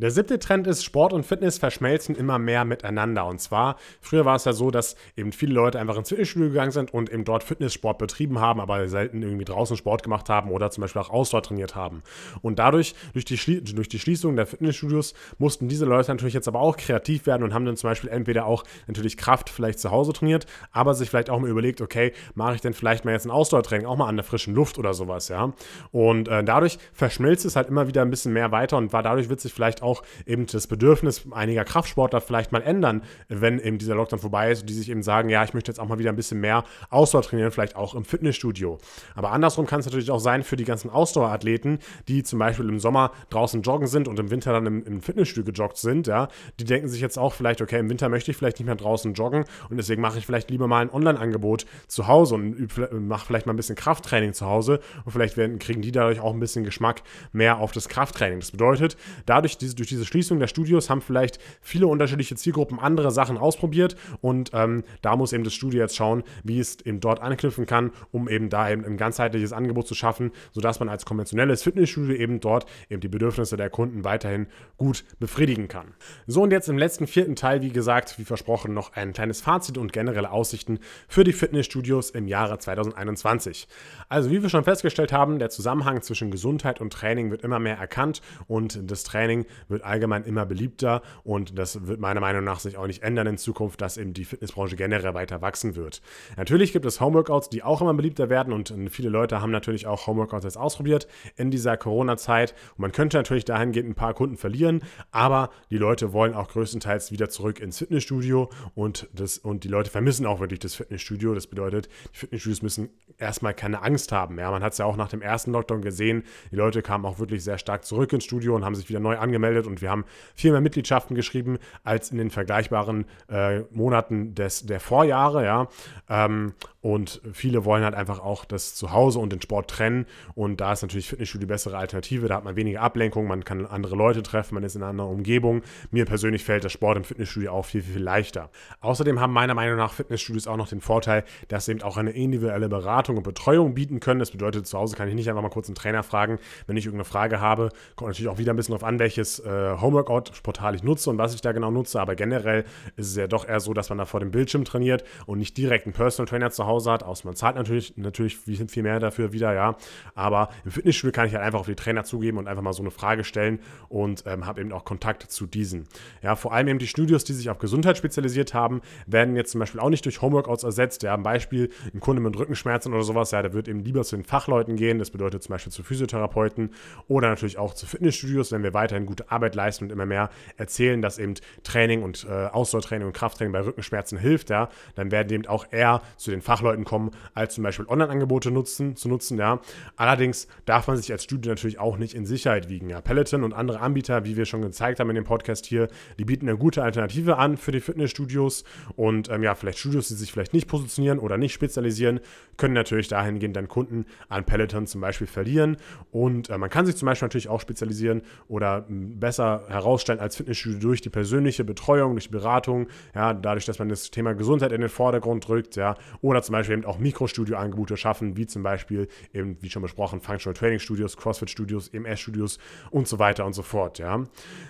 Der 0.00 0.12
siebte 0.12 0.38
Trend 0.38 0.68
ist, 0.68 0.84
Sport 0.84 1.12
und 1.12 1.26
Fitness 1.26 1.58
verschmelzen 1.58 2.14
immer 2.14 2.38
mehr 2.38 2.64
miteinander. 2.64 3.26
Und 3.26 3.40
zwar, 3.40 3.74
früher 4.00 4.24
war 4.24 4.36
es 4.36 4.44
ja 4.44 4.52
so, 4.52 4.70
dass 4.70 4.94
eben 5.16 5.32
viele 5.32 5.54
Leute 5.54 5.80
einfach 5.80 5.96
ins 5.96 6.10
Fitnessstudio 6.10 6.50
gegangen 6.50 6.70
sind 6.70 6.94
und 6.94 7.10
eben 7.10 7.24
dort 7.24 7.42
Fitnesssport 7.42 7.98
betrieben 7.98 8.38
haben, 8.38 8.60
aber 8.60 8.88
selten 8.88 9.22
irgendwie 9.22 9.44
draußen 9.44 9.76
Sport 9.76 10.04
gemacht 10.04 10.28
haben 10.28 10.52
oder 10.52 10.70
zum 10.70 10.82
Beispiel 10.82 11.02
auch 11.02 11.10
Ausdauer 11.10 11.42
trainiert 11.42 11.74
haben. 11.74 12.04
Und 12.42 12.60
dadurch, 12.60 12.94
durch 13.12 13.24
die, 13.24 13.64
durch 13.64 13.88
die 13.88 13.98
Schließung 13.98 14.36
der 14.36 14.46
Fitnessstudios, 14.46 15.14
mussten 15.38 15.66
diese 15.66 15.84
Leute 15.84 16.12
natürlich 16.12 16.34
jetzt 16.34 16.46
aber 16.46 16.60
auch 16.60 16.76
kreativ 16.76 17.26
werden 17.26 17.42
und 17.42 17.52
haben 17.52 17.64
dann 17.64 17.76
zum 17.76 17.90
Beispiel 17.90 18.10
entweder 18.10 18.46
auch 18.46 18.62
natürlich 18.86 19.16
Kraft 19.16 19.50
vielleicht 19.50 19.80
zu 19.80 19.90
Hause 19.90 20.12
trainiert, 20.12 20.46
aber 20.70 20.94
sich 20.94 21.10
vielleicht 21.10 21.28
auch 21.28 21.40
mal 21.40 21.50
überlegt, 21.50 21.80
okay, 21.80 22.12
mache 22.36 22.54
ich 22.54 22.60
denn 22.60 22.72
vielleicht 22.72 23.04
mal 23.04 23.10
jetzt 23.14 23.26
ein 23.26 23.32
Ausdauertraining, 23.32 23.88
auch 23.88 23.96
mal 23.96 24.06
an 24.06 24.14
der 24.14 24.24
frischen 24.24 24.54
Luft 24.54 24.78
oder 24.78 24.94
sowas, 24.94 25.26
ja. 25.26 25.52
Und 25.90 26.28
äh, 26.28 26.44
dadurch 26.44 26.78
verschmilzt 26.92 27.44
es 27.44 27.56
halt 27.56 27.66
immer 27.66 27.88
wieder 27.88 28.02
ein 28.02 28.10
bisschen 28.10 28.32
mehr 28.32 28.52
weiter 28.52 28.76
und 28.76 28.92
war 28.92 29.02
dadurch 29.02 29.28
wird 29.28 29.40
sich 29.40 29.52
vielleicht 29.52 29.82
auch 29.82 29.87
auch 29.88 30.02
eben 30.26 30.46
das 30.46 30.66
Bedürfnis 30.66 31.24
einiger 31.30 31.64
Kraftsportler 31.64 32.20
vielleicht 32.20 32.52
mal 32.52 32.62
ändern, 32.62 33.02
wenn 33.28 33.58
eben 33.58 33.78
dieser 33.78 33.94
Lockdown 33.94 34.18
vorbei 34.18 34.50
ist 34.50 34.62
und 34.62 34.70
die 34.70 34.74
sich 34.74 34.90
eben 34.90 35.02
sagen, 35.02 35.28
ja, 35.28 35.42
ich 35.44 35.54
möchte 35.54 35.70
jetzt 35.70 35.78
auch 35.78 35.88
mal 35.88 35.98
wieder 35.98 36.10
ein 36.10 36.16
bisschen 36.16 36.40
mehr 36.40 36.64
Ausdauer 36.90 37.22
trainieren, 37.22 37.50
vielleicht 37.50 37.76
auch 37.76 37.94
im 37.94 38.04
Fitnessstudio. 38.04 38.78
Aber 39.14 39.32
andersrum 39.32 39.66
kann 39.66 39.80
es 39.80 39.86
natürlich 39.86 40.10
auch 40.10 40.18
sein 40.18 40.42
für 40.42 40.56
die 40.56 40.64
ganzen 40.64 40.90
Ausdauerathleten, 40.90 41.78
die 42.08 42.22
zum 42.22 42.38
Beispiel 42.38 42.68
im 42.68 42.78
Sommer 42.78 43.12
draußen 43.30 43.62
joggen 43.62 43.86
sind 43.86 44.08
und 44.08 44.18
im 44.18 44.30
Winter 44.30 44.52
dann 44.52 44.66
im, 44.66 44.84
im 44.84 45.00
Fitnessstudio 45.00 45.52
gejoggt 45.52 45.78
sind, 45.78 46.06
ja, 46.06 46.28
die 46.60 46.64
denken 46.64 46.88
sich 46.88 47.00
jetzt 47.00 47.18
auch 47.18 47.34
vielleicht, 47.34 47.62
okay, 47.62 47.78
im 47.78 47.88
Winter 47.88 48.08
möchte 48.08 48.30
ich 48.30 48.36
vielleicht 48.36 48.58
nicht 48.58 48.66
mehr 48.66 48.76
draußen 48.76 49.14
joggen 49.14 49.44
und 49.70 49.76
deswegen 49.76 50.02
mache 50.02 50.18
ich 50.18 50.26
vielleicht 50.26 50.50
lieber 50.50 50.66
mal 50.66 50.82
ein 50.82 50.90
Online-Angebot 50.90 51.66
zu 51.86 52.06
Hause 52.06 52.34
und 52.34 52.68
mache 53.08 53.26
vielleicht 53.26 53.46
mal 53.46 53.52
ein 53.52 53.56
bisschen 53.56 53.76
Krafttraining 53.76 54.32
zu 54.32 54.46
Hause 54.46 54.80
und 55.04 55.12
vielleicht 55.12 55.36
werden, 55.36 55.58
kriegen 55.58 55.82
die 55.82 55.92
dadurch 55.92 56.20
auch 56.20 56.32
ein 56.32 56.40
bisschen 56.40 56.64
Geschmack 56.64 57.02
mehr 57.32 57.58
auf 57.58 57.72
das 57.72 57.88
Krafttraining. 57.88 58.40
Das 58.40 58.50
bedeutet, 58.50 58.96
dadurch 59.26 59.58
diese 59.58 59.74
durch 59.78 59.88
diese 59.88 60.04
Schließung 60.04 60.38
der 60.38 60.46
Studios 60.46 60.90
haben 60.90 61.00
vielleicht 61.00 61.38
viele 61.60 61.86
unterschiedliche 61.86 62.36
Zielgruppen 62.36 62.78
andere 62.78 63.10
Sachen 63.10 63.38
ausprobiert 63.38 63.96
und 64.20 64.50
ähm, 64.52 64.84
da 65.02 65.16
muss 65.16 65.32
eben 65.32 65.44
das 65.44 65.54
Studio 65.54 65.80
jetzt 65.80 65.96
schauen, 65.96 66.22
wie 66.44 66.60
es 66.60 66.80
eben 66.84 67.00
dort 67.00 67.20
anknüpfen 67.20 67.66
kann, 67.66 67.92
um 68.10 68.28
eben 68.28 68.50
da 68.50 68.70
eben 68.70 68.84
ein 68.84 68.96
ganzheitliches 68.96 69.52
Angebot 69.52 69.86
zu 69.86 69.94
schaffen, 69.94 70.32
sodass 70.52 70.80
man 70.80 70.88
als 70.88 71.04
konventionelles 71.04 71.62
Fitnessstudio 71.62 72.16
eben 72.16 72.40
dort 72.40 72.66
eben 72.90 73.00
die 73.00 73.08
Bedürfnisse 73.08 73.56
der 73.56 73.70
Kunden 73.70 74.04
weiterhin 74.04 74.46
gut 74.76 75.04
befriedigen 75.18 75.68
kann. 75.68 75.94
So 76.26 76.42
und 76.42 76.50
jetzt 76.50 76.68
im 76.68 76.78
letzten 76.78 77.06
vierten 77.06 77.36
Teil, 77.36 77.62
wie 77.62 77.70
gesagt, 77.70 78.18
wie 78.18 78.24
versprochen, 78.24 78.74
noch 78.74 78.92
ein 78.94 79.12
kleines 79.12 79.40
Fazit 79.40 79.78
und 79.78 79.92
generelle 79.92 80.30
Aussichten 80.30 80.78
für 81.08 81.24
die 81.24 81.32
Fitnessstudios 81.32 82.10
im 82.10 82.26
Jahre 82.26 82.58
2021. 82.58 83.68
Also 84.08 84.30
wie 84.30 84.42
wir 84.42 84.48
schon 84.48 84.64
festgestellt 84.64 85.12
haben, 85.12 85.38
der 85.38 85.50
Zusammenhang 85.50 86.02
zwischen 86.02 86.30
Gesundheit 86.30 86.80
und 86.80 86.92
Training 86.92 87.30
wird 87.30 87.42
immer 87.42 87.58
mehr 87.58 87.76
erkannt 87.78 88.22
und 88.46 88.90
das 88.90 89.04
Training 89.04 89.46
wird 89.68 89.84
allgemein 89.84 90.24
immer 90.24 90.46
beliebter 90.46 91.02
und 91.24 91.58
das 91.58 91.86
wird 91.86 92.00
meiner 92.00 92.20
Meinung 92.20 92.44
nach 92.44 92.60
sich 92.60 92.76
auch 92.76 92.86
nicht 92.86 93.02
ändern 93.02 93.26
in 93.26 93.38
Zukunft, 93.38 93.80
dass 93.80 93.96
eben 93.96 94.12
die 94.12 94.24
Fitnessbranche 94.24 94.76
generell 94.76 95.14
weiter 95.14 95.40
wachsen 95.42 95.76
wird. 95.76 96.02
Natürlich 96.36 96.72
gibt 96.72 96.86
es 96.86 97.00
Homeworkouts, 97.00 97.48
die 97.48 97.62
auch 97.62 97.80
immer 97.80 97.94
beliebter 97.94 98.28
werden 98.30 98.52
und 98.52 98.72
viele 98.90 99.08
Leute 99.08 99.40
haben 99.40 99.50
natürlich 99.50 99.86
auch 99.86 100.06
Homeworkouts 100.06 100.44
jetzt 100.44 100.58
ausprobiert 100.58 101.08
in 101.36 101.50
dieser 101.50 101.76
Corona-Zeit 101.76 102.54
und 102.76 102.80
man 102.80 102.92
könnte 102.92 103.16
natürlich 103.16 103.44
dahingehend 103.44 103.90
ein 103.90 103.94
paar 103.94 104.14
Kunden 104.14 104.36
verlieren, 104.36 104.82
aber 105.10 105.50
die 105.70 105.78
Leute 105.78 106.12
wollen 106.12 106.34
auch 106.34 106.48
größtenteils 106.48 107.12
wieder 107.12 107.28
zurück 107.28 107.60
ins 107.60 107.78
Fitnessstudio 107.78 108.50
und, 108.74 109.08
das, 109.12 109.38
und 109.38 109.64
die 109.64 109.68
Leute 109.68 109.90
vermissen 109.90 110.26
auch 110.26 110.40
wirklich 110.40 110.60
das 110.60 110.74
Fitnessstudio. 110.74 111.34
Das 111.34 111.46
bedeutet, 111.46 111.88
die 112.14 112.18
Fitnessstudios 112.18 112.62
müssen 112.62 112.90
erstmal 113.18 113.54
keine 113.54 113.82
Angst 113.82 114.12
haben. 114.12 114.38
Ja, 114.38 114.50
man 114.50 114.62
hat 114.62 114.72
es 114.72 114.78
ja 114.78 114.84
auch 114.84 114.96
nach 114.96 115.08
dem 115.08 115.22
ersten 115.22 115.52
Lockdown 115.52 115.82
gesehen, 115.82 116.24
die 116.50 116.56
Leute 116.56 116.82
kamen 116.82 117.04
auch 117.04 117.18
wirklich 117.18 117.44
sehr 117.44 117.58
stark 117.58 117.84
zurück 117.84 118.12
ins 118.12 118.24
Studio 118.24 118.54
und 118.54 118.64
haben 118.64 118.74
sich 118.74 118.88
wieder 118.88 119.00
neu 119.00 119.18
angemeldet 119.18 119.57
angemeldet 119.58 119.66
und 119.66 119.82
wir 119.82 119.90
haben 119.90 120.04
viel 120.34 120.52
mehr 120.52 120.60
Mitgliedschaften 120.60 121.14
geschrieben 121.14 121.58
als 121.84 122.10
in 122.10 122.18
den 122.18 122.30
vergleichbaren 122.30 123.06
äh, 123.28 123.60
Monaten 123.70 124.34
des, 124.34 124.66
der 124.66 124.80
Vorjahre. 124.80 125.44
Ja. 125.44 125.68
Ähm, 126.08 126.54
und 126.88 127.20
viele 127.34 127.66
wollen 127.66 127.84
halt 127.84 127.94
einfach 127.94 128.18
auch 128.18 128.46
das 128.46 128.74
Zuhause 128.74 129.18
und 129.18 129.30
den 129.30 129.42
Sport 129.42 129.68
trennen. 129.68 130.06
Und 130.34 130.62
da 130.62 130.72
ist 130.72 130.80
natürlich 130.80 131.06
Fitnessstudio 131.06 131.40
die 131.40 131.52
bessere 131.52 131.76
Alternative. 131.76 132.28
Da 132.28 132.36
hat 132.36 132.44
man 132.44 132.56
weniger 132.56 132.80
Ablenkung, 132.80 133.26
man 133.26 133.44
kann 133.44 133.66
andere 133.66 133.94
Leute 133.94 134.22
treffen, 134.22 134.54
man 134.54 134.62
ist 134.62 134.74
in 134.74 134.82
einer 134.82 134.92
anderen 134.92 135.10
Umgebung. 135.10 135.60
Mir 135.90 136.06
persönlich 136.06 136.44
fällt 136.44 136.64
der 136.64 136.70
Sport 136.70 136.96
im 136.96 137.04
Fitnessstudio 137.04 137.52
auch 137.52 137.66
viel, 137.66 137.82
viel, 137.82 137.92
viel 137.92 138.02
leichter. 138.02 138.48
Außerdem 138.80 139.20
haben 139.20 139.34
meiner 139.34 139.52
Meinung 139.52 139.76
nach 139.76 139.92
Fitnessstudios 139.92 140.46
auch 140.46 140.56
noch 140.56 140.68
den 140.68 140.80
Vorteil, 140.80 141.24
dass 141.48 141.66
sie 141.66 141.72
eben 141.72 141.82
auch 141.82 141.98
eine 141.98 142.12
individuelle 142.12 142.70
Beratung 142.70 143.18
und 143.18 143.22
Betreuung 143.22 143.74
bieten 143.74 144.00
können. 144.00 144.20
Das 144.20 144.30
bedeutet, 144.30 144.66
zu 144.66 144.78
Hause 144.78 144.96
kann 144.96 145.08
ich 145.08 145.14
nicht 145.14 145.28
einfach 145.28 145.42
mal 145.42 145.50
kurz 145.50 145.68
einen 145.68 145.74
Trainer 145.74 146.02
fragen, 146.02 146.38
wenn 146.66 146.78
ich 146.78 146.86
irgendeine 146.86 147.04
Frage 147.04 147.38
habe. 147.38 147.68
Kommt 147.96 148.08
natürlich 148.08 148.30
auch 148.30 148.38
wieder 148.38 148.54
ein 148.54 148.56
bisschen 148.56 148.72
darauf 148.72 148.88
an, 148.88 148.98
welches 148.98 149.40
äh, 149.40 149.76
Homeworkout-Portal 149.78 150.74
ich 150.74 150.82
nutze 150.82 151.10
und 151.10 151.18
was 151.18 151.34
ich 151.34 151.42
da 151.42 151.52
genau 151.52 151.70
nutze. 151.70 152.00
Aber 152.00 152.14
generell 152.14 152.64
ist 152.96 153.08
es 153.08 153.16
ja 153.16 153.26
doch 153.26 153.46
eher 153.46 153.60
so, 153.60 153.74
dass 153.74 153.90
man 153.90 153.98
da 153.98 154.06
vor 154.06 154.20
dem 154.20 154.30
Bildschirm 154.30 154.64
trainiert 154.64 155.04
und 155.26 155.38
nicht 155.38 155.54
direkt 155.58 155.84
einen 155.84 155.92
Personal 155.92 156.26
Trainer 156.26 156.50
zu 156.50 156.66
Hause 156.66 156.77
Hause 156.78 156.92
hat, 156.92 157.02
außer 157.02 157.26
man 157.26 157.36
zahlt 157.36 157.56
natürlich, 157.56 157.96
natürlich 157.96 158.38
viel 158.38 158.82
mehr 158.82 159.00
dafür 159.00 159.32
wieder, 159.32 159.52
ja. 159.52 159.76
Aber 160.14 160.48
im 160.64 160.70
Fitnessstudio 160.70 161.12
kann 161.12 161.26
ich 161.26 161.34
halt 161.34 161.44
einfach 161.44 161.60
auf 161.60 161.66
die 161.66 161.74
Trainer 161.74 162.04
zugeben 162.04 162.38
und 162.38 162.46
einfach 162.46 162.62
mal 162.62 162.72
so 162.72 162.82
eine 162.82 162.90
Frage 162.90 163.24
stellen 163.24 163.58
und 163.88 164.24
ähm, 164.26 164.46
habe 164.46 164.60
eben 164.60 164.72
auch 164.72 164.84
Kontakt 164.84 165.30
zu 165.30 165.46
diesen. 165.46 165.86
Ja, 166.22 166.36
vor 166.36 166.52
allem 166.52 166.68
eben 166.68 166.78
die 166.78 166.86
Studios, 166.86 167.24
die 167.24 167.32
sich 167.32 167.50
auf 167.50 167.58
Gesundheit 167.58 167.98
spezialisiert 167.98 168.54
haben, 168.54 168.80
werden 169.06 169.36
jetzt 169.36 169.52
zum 169.52 169.58
Beispiel 169.58 169.80
auch 169.80 169.90
nicht 169.90 170.04
durch 170.04 170.22
Homeworkouts 170.22 170.62
ersetzt. 170.62 171.02
Ja, 171.02 171.14
ein 171.14 171.22
Beispiel, 171.22 171.70
ein 171.92 172.00
Kunde 172.00 172.22
mit 172.22 172.38
Rückenschmerzen 172.38 172.92
oder 172.92 173.02
sowas, 173.02 173.30
ja, 173.30 173.42
der 173.42 173.52
wird 173.52 173.68
eben 173.68 173.80
lieber 173.80 174.02
zu 174.04 174.16
den 174.16 174.24
Fachleuten 174.24 174.76
gehen. 174.76 174.98
Das 174.98 175.10
bedeutet 175.10 175.42
zum 175.42 175.52
Beispiel 175.52 175.72
zu 175.72 175.82
Physiotherapeuten 175.82 176.70
oder 177.08 177.28
natürlich 177.28 177.58
auch 177.58 177.74
zu 177.74 177.86
Fitnessstudios, 177.86 178.52
wenn 178.52 178.62
wir 178.62 178.74
weiterhin 178.74 179.06
gute 179.06 179.30
Arbeit 179.30 179.54
leisten 179.54 179.84
und 179.84 179.90
immer 179.90 180.06
mehr 180.06 180.30
erzählen, 180.56 181.02
dass 181.02 181.18
eben 181.18 181.34
Training 181.62 182.02
und 182.02 182.26
äh, 182.28 182.46
Ausdauertraining 182.46 183.06
und 183.06 183.12
Krafttraining 183.12 183.52
bei 183.52 183.64
Rückenschmerzen 183.64 184.18
hilft, 184.18 184.50
ja, 184.50 184.68
dann 184.94 185.10
werden 185.10 185.32
eben 185.32 185.46
auch 185.46 185.66
eher 185.70 186.02
zu 186.16 186.30
den 186.30 186.42
Fachleuten 186.42 186.57
kommen, 186.84 187.10
als 187.34 187.54
zum 187.54 187.64
Beispiel 187.64 187.86
Online-Angebote 187.86 188.50
nutzen, 188.50 188.96
zu 188.96 189.08
nutzen, 189.08 189.38
ja. 189.38 189.60
Allerdings 189.96 190.48
darf 190.64 190.86
man 190.86 190.96
sich 190.96 191.10
als 191.12 191.24
Studio 191.24 191.52
natürlich 191.52 191.78
auch 191.78 191.98
nicht 191.98 192.14
in 192.14 192.26
Sicherheit 192.26 192.68
wiegen. 192.68 192.90
Ja. 192.90 193.00
Peloton 193.00 193.44
und 193.44 193.52
andere 193.52 193.80
Anbieter, 193.80 194.24
wie 194.24 194.36
wir 194.36 194.44
schon 194.44 194.62
gezeigt 194.62 195.00
haben 195.00 195.10
in 195.10 195.16
dem 195.16 195.24
Podcast 195.24 195.66
hier, 195.66 195.88
die 196.18 196.24
bieten 196.24 196.48
eine 196.48 196.58
gute 196.58 196.82
Alternative 196.82 197.38
an 197.38 197.56
für 197.56 197.72
die 197.72 197.80
Fitnessstudios 197.80 198.64
und 198.96 199.28
ähm, 199.30 199.42
ja, 199.42 199.54
vielleicht 199.54 199.78
Studios, 199.78 200.08
die 200.08 200.14
sich 200.14 200.32
vielleicht 200.32 200.52
nicht 200.52 200.68
positionieren 200.68 201.18
oder 201.18 201.36
nicht 201.36 201.52
spezialisieren, 201.52 202.20
können 202.56 202.74
natürlich 202.74 203.08
dahingehend 203.08 203.56
dann 203.56 203.68
Kunden 203.68 204.06
an 204.28 204.44
Peloton 204.44 204.86
zum 204.86 205.00
Beispiel 205.00 205.26
verlieren 205.26 205.76
und 206.10 206.50
äh, 206.50 206.58
man 206.58 206.70
kann 206.70 206.86
sich 206.86 206.96
zum 206.96 207.06
Beispiel 207.06 207.26
natürlich 207.26 207.48
auch 207.48 207.60
spezialisieren 207.60 208.22
oder 208.48 208.86
besser 208.88 209.64
herausstellen 209.68 210.20
als 210.20 210.36
Fitnessstudio 210.36 210.78
durch 210.78 211.00
die 211.00 211.10
persönliche 211.10 211.64
Betreuung, 211.64 212.12
durch 212.12 212.26
die 212.26 212.32
Beratung, 212.32 212.88
ja, 213.14 213.34
dadurch, 213.34 213.64
dass 213.64 213.78
man 213.78 213.88
das 213.88 214.10
Thema 214.10 214.34
Gesundheit 214.34 214.72
in 214.72 214.80
den 214.80 214.90
Vordergrund 214.90 215.46
drückt, 215.46 215.76
ja, 215.76 215.96
oder 216.20 216.42
zum 216.48 216.54
Beispiel 216.54 216.78
eben 216.78 216.86
auch 216.86 216.98
Mikrostudio-Angebote 216.98 217.98
schaffen, 217.98 218.38
wie 218.38 218.46
zum 218.46 218.62
Beispiel 218.62 219.08
eben, 219.34 219.58
wie 219.60 219.68
schon 219.68 219.82
besprochen, 219.82 220.22
Functional 220.22 220.54
Training 220.54 220.78
Studios, 220.78 221.18
CrossFit 221.18 221.50
Studios, 221.50 221.88
EMS 221.88 222.20
Studios 222.20 222.58
und 222.90 223.06
so 223.06 223.18
weiter 223.18 223.44
und 223.44 223.52
so 223.52 223.60
fort, 223.62 223.98
ja. 223.98 224.24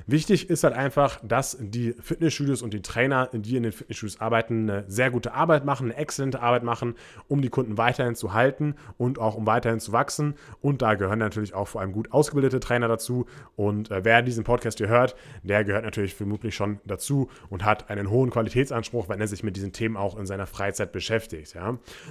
Wichtig 0.08 0.50
ist 0.50 0.64
halt 0.64 0.74
einfach, 0.74 1.20
dass 1.22 1.56
die 1.60 1.94
Fitnessstudios 2.00 2.62
und 2.62 2.74
die 2.74 2.82
Trainer, 2.82 3.28
die 3.32 3.56
in 3.56 3.62
den 3.62 3.70
Fitnessstudios 3.70 4.20
arbeiten, 4.20 4.68
eine 4.68 4.84
sehr 4.88 5.12
gute 5.12 5.34
Arbeit 5.34 5.64
machen, 5.64 5.92
eine 5.92 5.96
exzellente 5.96 6.40
Arbeit 6.40 6.64
machen, 6.64 6.96
um 7.28 7.42
die 7.42 7.48
Kunden 7.48 7.78
weiterhin 7.78 8.16
zu 8.16 8.32
halten 8.32 8.74
und 8.96 9.20
auch 9.20 9.36
um 9.36 9.46
weiterhin 9.46 9.78
zu 9.78 9.92
wachsen. 9.92 10.34
Und 10.60 10.82
da 10.82 10.94
gehören 10.94 11.20
natürlich 11.20 11.54
auch 11.54 11.68
vor 11.68 11.80
allem 11.80 11.92
gut 11.92 12.10
ausgebildete 12.10 12.58
Trainer 12.58 12.88
dazu. 12.88 13.26
Und 13.54 13.92
äh, 13.92 14.04
wer 14.04 14.22
diesen 14.22 14.42
Podcast 14.42 14.78
hier 14.78 14.88
hört, 14.88 15.14
der 15.44 15.62
gehört 15.62 15.84
natürlich 15.84 16.16
vermutlich 16.16 16.56
schon 16.56 16.80
dazu 16.84 17.30
und 17.50 17.64
hat 17.64 17.88
einen 17.88 18.10
hohen 18.10 18.30
Qualitätsanspruch, 18.30 19.08
wenn 19.08 19.20
er 19.20 19.28
sich 19.28 19.44
mit 19.44 19.54
diesen 19.54 19.72
Themen 19.72 19.96
auch 19.96 20.18
in 20.18 20.26
seiner 20.26 20.48
Freizeit 20.48 20.90
beschäftigt. 20.90 21.54
Ja. 21.54 21.67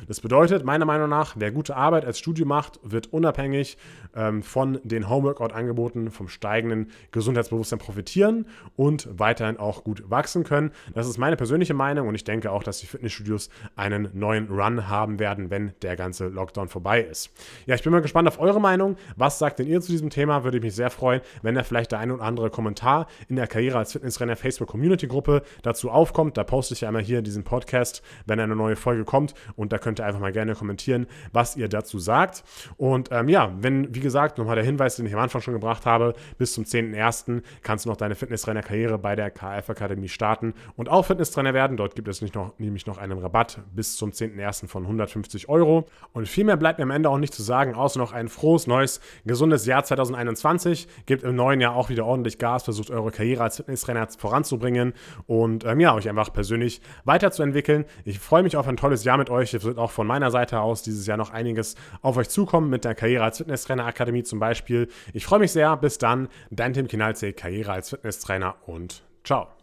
Das 0.08 0.22
bedeutet, 0.22 0.63
meiner 0.63 0.86
Meinung 0.86 1.10
nach, 1.10 1.36
wer 1.38 1.52
gute 1.52 1.76
Arbeit 1.76 2.06
als 2.06 2.20
Studio 2.20 2.46
macht, 2.46 2.80
wird 2.84 3.13
unabhängig 3.13 3.78
ähm, 4.15 4.43
von 4.43 4.80
den 4.84 5.10
Homeworkout-Angeboten, 5.10 6.12
vom 6.12 6.28
steigenden 6.28 6.91
Gesundheitsbewusstsein 7.12 7.80
profitieren 7.80 8.46
und 8.76 9.08
weiterhin 9.12 9.58
auch 9.58 9.84
gut 9.84 10.10
wachsen 10.10 10.43
können. 10.43 10.72
Das 10.93 11.08
ist 11.08 11.17
meine 11.17 11.36
persönliche 11.36 11.74
Meinung 11.74 12.08
und 12.08 12.15
ich 12.15 12.24
denke 12.24 12.52
auch, 12.52 12.63
dass 12.63 12.80
die 12.80 12.88
Fitnessstudios 12.88 13.50
einen 13.76 14.10
neuen 14.13 14.50
Run 14.50 14.88
haben 14.88 15.20
werden, 15.20 15.50
wenn 15.50 15.74
der 15.82 15.96
ganze 15.96 16.28
Lockdown 16.28 16.67
vorbei 16.67 17.02
ist. 17.02 17.32
Ja, 17.65 17.76
ich 17.76 17.84
bin 17.84 17.91
mal 17.91 18.02
gespannt 18.02 18.28
auf 18.28 18.39
eure 18.39 18.60
Meinung. 18.60 18.98
Was 19.15 19.39
sagt 19.39 19.60
denn 19.60 19.67
ihr 19.67 19.82
zu 19.82 19.91
diesem 19.91 20.10
Thema? 20.10 20.43
Würde 20.43 20.58
ich 20.58 20.63
mich 20.63 20.76
sehr 20.76 20.89
freuen, 20.89 21.22
wenn 21.41 21.56
da 21.56 21.63
vielleicht 21.63 21.91
der 21.91 22.00
ein 22.00 22.12
oder 22.12 22.24
andere 22.24 22.50
Kommentar 22.50 23.08
in 23.28 23.36
der 23.36 23.48
Karriere 23.48 23.78
als 23.78 23.93
Fitnessrenner 23.93 24.36
Facebook 24.36 24.67
Community 24.67 25.08
Gruppe 25.08 25.43
dazu 25.62 25.89
aufkommt. 25.89 26.38
Da 26.38 26.43
poste 26.43 26.74
ich 26.74 26.82
ja 26.82 26.88
einmal 26.88 27.04
hier 27.04 27.20
in 27.20 27.24
diesem 27.24 27.43
Podcast, 27.43 28.02
wenn 28.26 28.39
eine 28.39 28.56
neue 28.56 28.76
Folge 28.76 29.06
kommt 29.06 29.34
und 29.56 29.72
da 29.74 29.78
könnt 29.78 30.00
ihr 30.00 30.06
einfach 30.06 30.20
mal 30.20 30.32
gerne 30.32 30.56
kommentieren, 30.56 31.08
was 31.32 31.56
ihr 31.56 31.68
dazu 31.68 32.00
sagt. 32.00 32.44
Und 32.78 33.10
ähm, 33.12 33.30
ja, 33.30 33.52
wenn, 33.60 33.94
wie 33.94 34.00
gesagt, 34.00 34.38
nochmal 34.38 34.56
der 34.56 34.66
Hinweis, 34.66 34.96
den 34.96 35.06
ich 35.06 35.14
am 35.14 35.20
Anfang 35.20 35.42
schon 35.42 35.54
gebracht 35.54 35.86
habe, 35.86 36.14
bis 36.38 36.54
zum 36.54 36.64
10.01. 36.64 37.42
kannst 37.62 37.86
du 37.86 37.90
noch 37.90 37.98
deine 37.98 38.16
Fitnesstrainer-Karriere 38.16 38.98
bei 38.98 39.16
der 39.16 39.32
KF 39.32 39.70
Akademie 39.70 40.10
starten 40.10 40.54
und 40.76 40.90
auch 40.90 41.06
Fitnesstrainer 41.06 41.54
werden. 41.54 41.78
Dort 41.78 41.96
gibt 41.96 42.08
es 42.08 42.22
nicht 42.22 42.36
noch, 42.36 42.58
nämlich 42.60 42.86
noch 42.88 42.98
einen 42.98 43.18
Rabatt 43.18 43.60
bis 43.74 43.96
zum 43.96 44.12
10.01. 44.12 44.68
von 44.68 44.84
150 44.84 45.50
Euro. 45.50 45.86
Und 46.14 46.28
viel 46.28 46.44
mehr 46.44 46.58
bleibt 46.58 46.80
mir 46.80 46.84
am 46.84 46.92
Ende 46.92 47.10
auch 47.10 47.18
nicht 47.18 47.34
zu 47.34 47.44
sagen, 47.44 47.76
außer 47.76 48.00
noch 48.00 48.14
ein 48.14 48.28
frohes, 48.28 48.68
neues, 48.68 49.00
gesundes 49.26 49.66
Jahr 49.66 49.84
2021. 49.84 50.88
Gebt 51.06 51.24
im 51.24 51.36
neuen 51.36 51.62
Jahr 51.62 51.76
auch 51.76 51.90
wieder 51.90 52.06
ordentlich 52.06 52.38
Gas, 52.38 52.64
versucht 52.64 52.90
eure 52.90 53.12
Karriere 53.12 53.44
als 53.44 53.58
Fitnesstrainer 53.58 54.08
voranzubringen 54.18 54.94
und 55.26 55.66
ähm, 55.66 55.80
ja, 55.80 55.94
euch 55.94 56.10
einfach 56.10 56.32
persönlich 56.32 56.82
weiterzuentwickeln. 57.06 57.86
Ich 58.06 58.20
freue 58.20 58.44
mich 58.44 58.58
auf 58.58 58.68
ein 58.68 58.78
tolles 58.78 59.04
Jahr 59.04 59.18
mit 59.18 59.30
euch. 59.38 59.54
Es 59.54 59.63
wird 59.63 59.78
auch 59.78 59.91
von 59.91 60.08
meiner 60.08 60.32
Seite 60.32 60.60
aus 60.60 60.82
dieses 60.82 61.08
Jahr 61.08 61.17
noch 61.17 61.32
einiges 61.32 61.76
auf 62.02 62.17
euch 62.17 62.30
zukommen 62.30 62.69
mit 62.69 62.84
der 62.84 62.95
Karriere 62.95 63.23
als 63.23 63.38
Fitnesstrainer 63.38 63.86
Akademie 63.86 64.23
zum 64.23 64.39
Beispiel. 64.39 64.89
Ich 65.13 65.26
freue 65.26 65.39
mich 65.39 65.52
sehr. 65.52 65.78
Bis 65.78 65.97
dann, 65.97 66.28
dein 66.50 66.73
Tim 66.73 66.88
Kinalze, 66.88 67.34
Karriere 67.34 67.71
als 67.71 67.89
Fitnesstrainer 67.89 68.56
und 68.65 69.04
ciao. 69.23 69.57